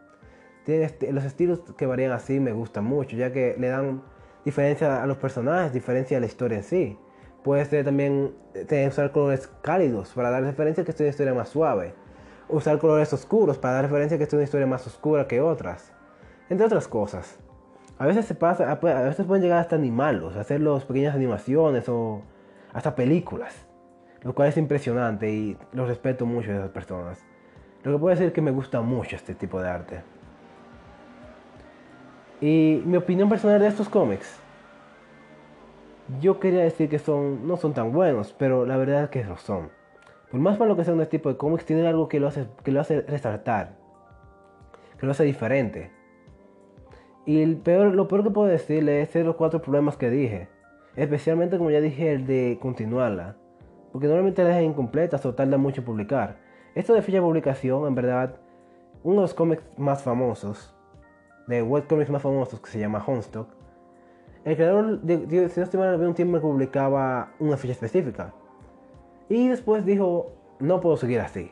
los 0.65 1.25
estilos 1.25 1.59
que 1.77 1.85
varían 1.85 2.13
así 2.13 2.39
me 2.39 2.53
gustan 2.53 2.85
mucho, 2.85 3.17
ya 3.17 3.33
que 3.33 3.55
le 3.59 3.67
dan 3.67 4.01
diferencia 4.45 5.03
a 5.03 5.05
los 5.05 5.17
personajes, 5.17 5.73
diferencia 5.73 6.17
a 6.17 6.21
la 6.21 6.27
historia 6.27 6.59
en 6.59 6.63
sí. 6.63 6.97
Puede 7.43 7.65
ser 7.65 7.83
también 7.83 8.33
tener, 8.67 8.87
usar 8.87 9.11
colores 9.11 9.47
cálidos 9.61 10.13
para 10.13 10.29
dar 10.29 10.43
referencia 10.43 10.83
a 10.83 10.85
que 10.85 10.91
es 10.91 10.99
una 10.99 11.09
historia 11.09 11.33
más 11.33 11.49
suave. 11.49 11.93
Usar 12.47 12.79
colores 12.79 13.11
oscuros 13.11 13.57
para 13.57 13.75
dar 13.75 13.85
referencia 13.85 14.15
a 14.15 14.17
que 14.17 14.23
es 14.23 14.33
una 14.33 14.43
historia 14.43 14.65
más 14.65 14.87
oscura 14.87 15.27
que 15.27 15.41
otras 15.41 15.91
entre 16.51 16.65
otras 16.65 16.89
cosas. 16.89 17.39
A 17.97 18.05
veces 18.05 18.25
se 18.25 18.35
pasa, 18.35 18.69
a 18.69 18.75
veces 18.75 19.25
pueden 19.25 19.41
llegar 19.41 19.59
hasta 19.59 19.77
animarlos, 19.77 20.35
hacer 20.35 20.59
las 20.59 20.83
pequeñas 20.83 21.15
animaciones 21.15 21.87
o 21.87 22.23
hasta 22.73 22.93
películas, 22.93 23.65
lo 24.21 24.35
cual 24.35 24.49
es 24.49 24.57
impresionante 24.57 25.31
y 25.31 25.57
lo 25.71 25.85
respeto 25.85 26.25
mucho 26.25 26.51
de 26.51 26.57
esas 26.57 26.71
personas. 26.71 27.23
Lo 27.83 27.93
que 27.93 27.97
puedo 27.99 28.09
decir 28.09 28.27
es 28.27 28.33
que 28.33 28.41
me 28.41 28.51
gusta 28.51 28.81
mucho 28.81 29.15
este 29.15 29.33
tipo 29.33 29.61
de 29.61 29.69
arte. 29.69 30.01
Y 32.41 32.81
mi 32.85 32.97
opinión 32.97 33.29
personal 33.29 33.61
de 33.61 33.67
estos 33.67 33.87
cómics, 33.87 34.37
yo 36.19 36.37
quería 36.41 36.63
decir 36.63 36.89
que 36.89 36.99
son, 36.99 37.47
no 37.47 37.55
son 37.55 37.73
tan 37.73 37.93
buenos, 37.93 38.35
pero 38.37 38.65
la 38.65 38.75
verdad 38.75 39.03
es 39.03 39.09
que 39.09 39.23
lo 39.23 39.37
son. 39.37 39.69
Por 40.29 40.41
más 40.41 40.59
malo 40.59 40.75
que 40.75 40.83
sea 40.83 40.93
un 40.93 41.05
tipo 41.05 41.29
de 41.29 41.37
cómics, 41.37 41.65
tienen 41.65 41.85
algo 41.85 42.09
que 42.09 42.19
lo 42.19 42.27
hace, 42.27 42.47
que 42.65 42.73
lo 42.73 42.81
hace 42.81 43.03
resaltar, 43.03 43.77
que 44.99 45.05
lo 45.05 45.13
hace 45.13 45.23
diferente. 45.23 46.00
Y 47.25 47.41
el 47.41 47.57
peor, 47.57 47.93
lo 47.93 48.07
peor 48.07 48.23
que 48.23 48.31
puedo 48.31 48.47
decirle 48.47 49.01
es 49.01 49.13
los 49.15 49.35
cuatro 49.35 49.61
problemas 49.61 49.97
que 49.97 50.09
dije. 50.09 50.47
Especialmente, 50.95 51.57
como 51.57 51.71
ya 51.71 51.79
dije, 51.79 52.13
el 52.13 52.25
de 52.25 52.57
continuarla. 52.61 53.35
Porque 53.91 54.07
normalmente 54.07 54.43
la 54.43 54.49
dejan 54.49 54.63
incompleta 54.65 55.19
o 55.23 55.33
tarda 55.33 55.57
mucho 55.57 55.81
en 55.81 55.85
publicar. 55.85 56.37
Esto 56.75 56.93
de 56.93 57.01
fecha 57.01 57.17
de 57.17 57.23
publicación, 57.23 57.87
en 57.87 57.95
verdad, 57.95 58.35
uno 59.03 59.17
de 59.17 59.21
los 59.21 59.33
cómics 59.33 59.63
más 59.77 60.03
famosos, 60.03 60.73
de 61.47 61.61
webcomics 61.61 62.09
más 62.09 62.21
famosos, 62.21 62.59
que 62.59 62.69
se 62.69 62.79
llama 62.79 63.03
Homestock, 63.05 63.47
el 64.43 64.55
creador, 64.55 65.01
de, 65.01 65.49
si 65.49 65.59
no 65.59 65.63
estoy 65.63 65.79
mal, 65.79 65.93
había 65.93 66.07
un 66.07 66.15
tiempo 66.15 66.37
que 66.37 66.41
publicaba 66.41 67.31
una 67.39 67.57
fecha 67.57 67.73
específica. 67.73 68.33
Y 69.29 69.49
después 69.49 69.85
dijo, 69.85 70.31
no 70.59 70.81
puedo 70.81 70.97
seguir 70.97 71.19
así. 71.19 71.51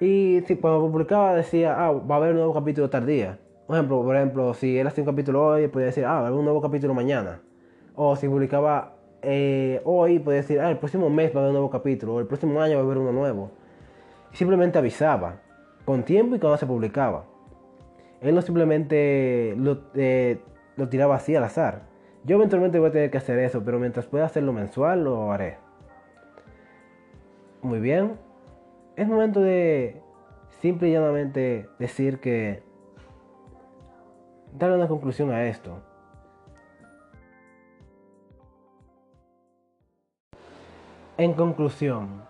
Y 0.00 0.42
cuando 0.56 0.90
publicaba 0.90 1.34
decía, 1.34 1.76
ah, 1.78 1.92
va 1.92 2.16
a 2.16 2.18
haber 2.18 2.30
un 2.30 2.38
nuevo 2.38 2.52
capítulo 2.52 2.90
tardía. 2.90 3.38
Por 3.66 3.76
ejemplo, 3.76 4.02
por 4.02 4.16
ejemplo, 4.16 4.54
si 4.54 4.78
él 4.78 4.86
hacía 4.86 5.02
un 5.02 5.10
capítulo 5.10 5.46
hoy, 5.46 5.68
podía 5.68 5.86
decir, 5.86 6.04
ah, 6.04 6.18
haber 6.18 6.32
un 6.32 6.44
nuevo 6.44 6.60
capítulo 6.60 6.92
mañana. 6.92 7.40
O 7.94 8.14
si 8.16 8.28
publicaba 8.28 8.96
eh, 9.22 9.80
hoy, 9.84 10.18
podía 10.18 10.38
decir, 10.38 10.60
ah, 10.60 10.70
el 10.70 10.78
próximo 10.78 11.08
mes 11.08 11.34
va 11.34 11.36
a 11.36 11.38
haber 11.44 11.50
un 11.50 11.54
nuevo 11.54 11.70
capítulo. 11.70 12.14
O 12.14 12.20
el 12.20 12.26
próximo 12.26 12.60
año 12.60 12.74
va 12.74 12.82
a 12.82 12.84
haber 12.84 12.98
uno 12.98 13.12
nuevo. 13.12 13.50
Simplemente 14.32 14.78
avisaba, 14.78 15.40
con 15.84 16.02
tiempo 16.02 16.36
y 16.36 16.38
cuando 16.38 16.58
se 16.58 16.66
publicaba. 16.66 17.24
Él 18.20 18.34
no 18.34 18.42
simplemente 18.42 19.54
lo, 19.56 19.82
eh, 19.94 20.40
lo 20.76 20.88
tiraba 20.88 21.16
así 21.16 21.34
al 21.36 21.44
azar. 21.44 21.82
Yo 22.24 22.36
eventualmente 22.36 22.78
voy 22.78 22.88
a 22.88 22.92
tener 22.92 23.10
que 23.10 23.18
hacer 23.18 23.38
eso, 23.38 23.62
pero 23.64 23.78
mientras 23.78 24.06
pueda 24.06 24.24
hacerlo 24.24 24.52
mensual, 24.52 25.04
lo 25.04 25.30
haré. 25.30 25.58
Muy 27.62 27.80
bien. 27.80 28.18
Es 28.96 29.08
momento 29.08 29.40
de 29.40 30.02
simple 30.60 30.88
y 30.88 30.92
llanamente 30.92 31.68
decir 31.78 32.18
que... 32.20 32.63
Darle 34.54 34.76
una 34.76 34.88
conclusión 34.88 35.30
a 35.30 35.44
esto. 35.44 35.78
En 41.18 41.34
conclusión, 41.34 42.22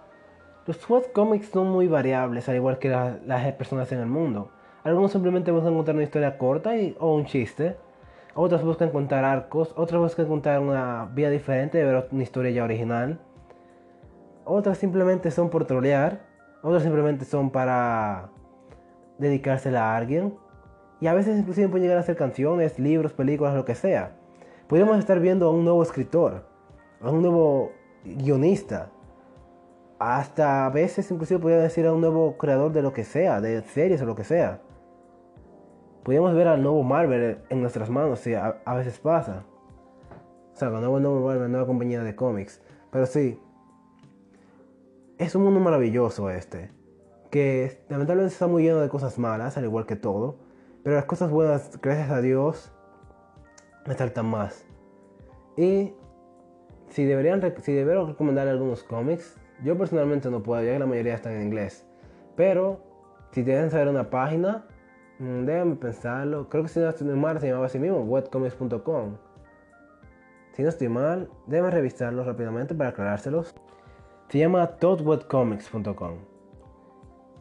los 0.66 0.90
webcomics 0.90 1.50
son 1.50 1.70
muy 1.70 1.86
variables, 1.86 2.48
al 2.48 2.56
igual 2.56 2.78
que 2.78 2.88
las 2.88 3.52
personas 3.52 3.92
en 3.92 4.00
el 4.00 4.06
mundo. 4.06 4.50
Algunos 4.82 5.12
simplemente 5.12 5.52
buscan 5.52 5.74
contar 5.74 5.94
una 5.94 6.04
historia 6.04 6.36
corta 6.36 6.76
y, 6.76 6.96
o 6.98 7.14
un 7.14 7.26
chiste. 7.26 7.76
Otros 8.34 8.64
buscan 8.64 8.90
contar 8.90 9.24
arcos. 9.24 9.72
Otros 9.76 10.02
buscan 10.02 10.26
contar 10.26 10.58
una 10.58 11.08
vía 11.14 11.30
diferente 11.30 11.78
de 11.78 11.84
ver 11.84 12.08
una 12.10 12.22
historia 12.24 12.50
ya 12.50 12.64
original 12.64 13.20
otras 14.44 14.78
simplemente 14.78 15.30
son 15.30 15.48
por 15.50 15.64
trolear, 15.64 16.20
otras 16.62 16.82
simplemente 16.82 17.24
son 17.24 17.50
para 17.50 18.28
dedicársela 19.18 19.92
a 19.92 19.96
alguien. 19.96 20.36
Y 21.00 21.06
a 21.06 21.14
veces 21.14 21.38
inclusive 21.38 21.68
pueden 21.68 21.82
llegar 21.84 21.98
a 21.98 22.02
ser 22.02 22.16
canciones, 22.16 22.78
libros, 22.78 23.12
películas, 23.12 23.54
lo 23.54 23.64
que 23.64 23.74
sea. 23.74 24.16
Podríamos 24.68 24.98
estar 24.98 25.20
viendo 25.20 25.46
a 25.46 25.50
un 25.50 25.64
nuevo 25.64 25.82
escritor, 25.82 26.46
a 27.00 27.10
un 27.10 27.22
nuevo 27.22 27.72
guionista. 28.04 28.90
Hasta 29.98 30.66
a 30.66 30.70
veces 30.70 31.10
inclusive 31.10 31.40
podría 31.40 31.58
decir 31.58 31.86
a 31.86 31.92
un 31.92 32.00
nuevo 32.00 32.36
creador 32.36 32.72
de 32.72 32.82
lo 32.82 32.92
que 32.92 33.04
sea, 33.04 33.40
de 33.40 33.62
series 33.62 34.00
o 34.02 34.06
lo 34.06 34.14
que 34.14 34.24
sea. 34.24 34.60
Podríamos 36.02 36.34
ver 36.34 36.48
al 36.48 36.62
nuevo 36.62 36.82
Marvel 36.82 37.38
en 37.48 37.60
nuestras 37.60 37.88
manos, 37.88 38.20
si 38.20 38.34
a, 38.34 38.60
veces 38.74 38.98
pasa. 38.98 39.44
O 40.52 40.56
sea, 40.56 40.68
el 40.68 40.74
nuevo, 40.74 41.00
nuevo 41.00 41.26
Marvel, 41.26 41.50
nueva 41.50 41.66
compañía 41.66 42.02
de 42.02 42.14
cómics. 42.14 42.60
Pero 42.90 43.06
sí, 43.06 43.40
es 45.18 45.34
un 45.34 45.44
mundo 45.44 45.60
maravilloso 45.60 46.28
este, 46.30 46.70
que 47.30 47.84
lamentablemente 47.88 48.32
está 48.32 48.46
muy 48.46 48.64
lleno 48.64 48.80
de 48.80 48.88
cosas 48.88 49.18
malas, 49.18 49.56
al 49.56 49.64
igual 49.64 49.86
que 49.86 49.96
todo, 49.96 50.36
pero 50.84 50.96
las 50.96 51.06
cosas 51.06 51.30
buenas, 51.30 51.80
gracias 51.80 52.10
a 52.10 52.20
Dios, 52.20 52.70
resaltan 53.86 54.26
más. 54.26 54.66
Y 55.56 55.94
si 56.90 57.04
deberían 57.06 57.40
si 57.62 57.72
deberían 57.72 58.06
recomendar 58.06 58.46
algunos 58.46 58.84
cómics, 58.84 59.40
yo 59.62 59.78
personalmente 59.78 60.30
no 60.30 60.42
puedo, 60.42 60.62
ya 60.62 60.74
que 60.74 60.78
la 60.78 60.86
mayoría 60.86 61.14
están 61.14 61.32
en 61.32 61.42
inglés. 61.42 61.86
Pero 62.36 62.80
si 63.32 63.42
tienen 63.42 63.70
saber 63.70 63.88
una 63.88 64.10
página, 64.10 64.66
mm, 65.18 65.46
déjenme 65.46 65.76
pensarlo. 65.76 66.50
Creo 66.50 66.64
que 66.64 66.68
si 66.68 66.80
no 66.80 66.88
estoy 66.90 67.08
mal 67.08 67.40
se 67.40 67.48
llamaba 67.48 67.66
así 67.66 67.78
mismo, 67.78 68.00
webcomics.com. 68.02 69.16
Si 70.52 70.62
no 70.62 70.68
estoy 70.68 70.88
mal, 70.88 71.30
deben 71.46 71.70
revisarlo 71.72 72.24
rápidamente 72.24 72.74
para 72.74 72.90
aclarárselos. 72.90 73.54
Se 74.28 74.38
llama 74.38 74.66
totwebcomics.com. 74.76 76.33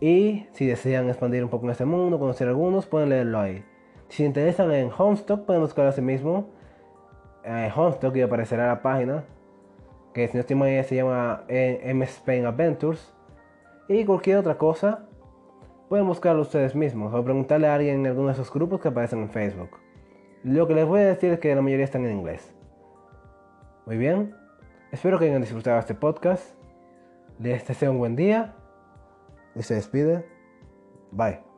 Y 0.03 0.47
si 0.51 0.67
desean 0.67 1.07
expandir 1.07 1.45
un 1.45 1.49
poco 1.49 1.65
en 1.65 1.71
este 1.71 1.85
mundo, 1.85 2.19
conocer 2.19 2.49
algunos, 2.49 2.85
pueden 2.85 3.07
leerlo 3.07 3.39
ahí. 3.39 3.63
Si 4.09 4.17
se 4.17 4.23
interesan 4.25 4.69
en 4.73 4.89
Homestock, 4.91 5.45
pueden 5.45 5.61
buscar 5.61 5.87
a 5.87 5.93
sí 5.93 6.01
mismo. 6.01 6.49
En 7.45 7.71
Homestock 7.73 8.13
y 8.17 8.21
aparecerá 8.21 8.67
la 8.67 8.81
página. 8.81 9.23
Que 10.13 10.27
si 10.27 10.33
no 10.33 10.41
estoy 10.41 10.57
mal 10.57 10.83
se 10.83 10.97
llama 10.97 11.45
eh, 11.47 11.79
M 11.83 12.03
Spain 12.03 12.45
Adventures. 12.45 13.13
Y 13.87 14.03
cualquier 14.03 14.39
otra 14.39 14.57
cosa, 14.57 15.05
pueden 15.87 16.05
buscarlo 16.05 16.41
ustedes 16.41 16.75
mismos 16.75 17.13
o 17.13 17.23
preguntarle 17.23 17.67
a 17.69 17.75
alguien 17.75 18.01
en 18.01 18.07
alguno 18.07 18.27
de 18.27 18.33
esos 18.33 18.51
grupos 18.51 18.81
que 18.81 18.89
aparecen 18.89 19.19
en 19.19 19.29
Facebook. 19.29 19.69
Lo 20.43 20.67
que 20.67 20.75
les 20.75 20.85
voy 20.85 20.99
a 20.99 21.05
decir 21.05 21.31
es 21.31 21.39
que 21.39 21.55
la 21.55 21.61
mayoría 21.61 21.85
están 21.85 22.05
en 22.05 22.17
inglés. 22.17 22.53
Muy 23.85 23.95
bien, 23.95 24.35
espero 24.91 25.17
que 25.17 25.29
hayan 25.29 25.39
disfrutado 25.39 25.79
este 25.79 25.95
podcast. 25.95 26.43
Les 27.39 27.65
deseo 27.65 27.91
un 27.91 27.99
buen 27.99 28.17
día 28.17 28.55
y 29.55 29.63
se 29.63 29.75
despide. 29.75 30.25
Bye. 31.11 31.52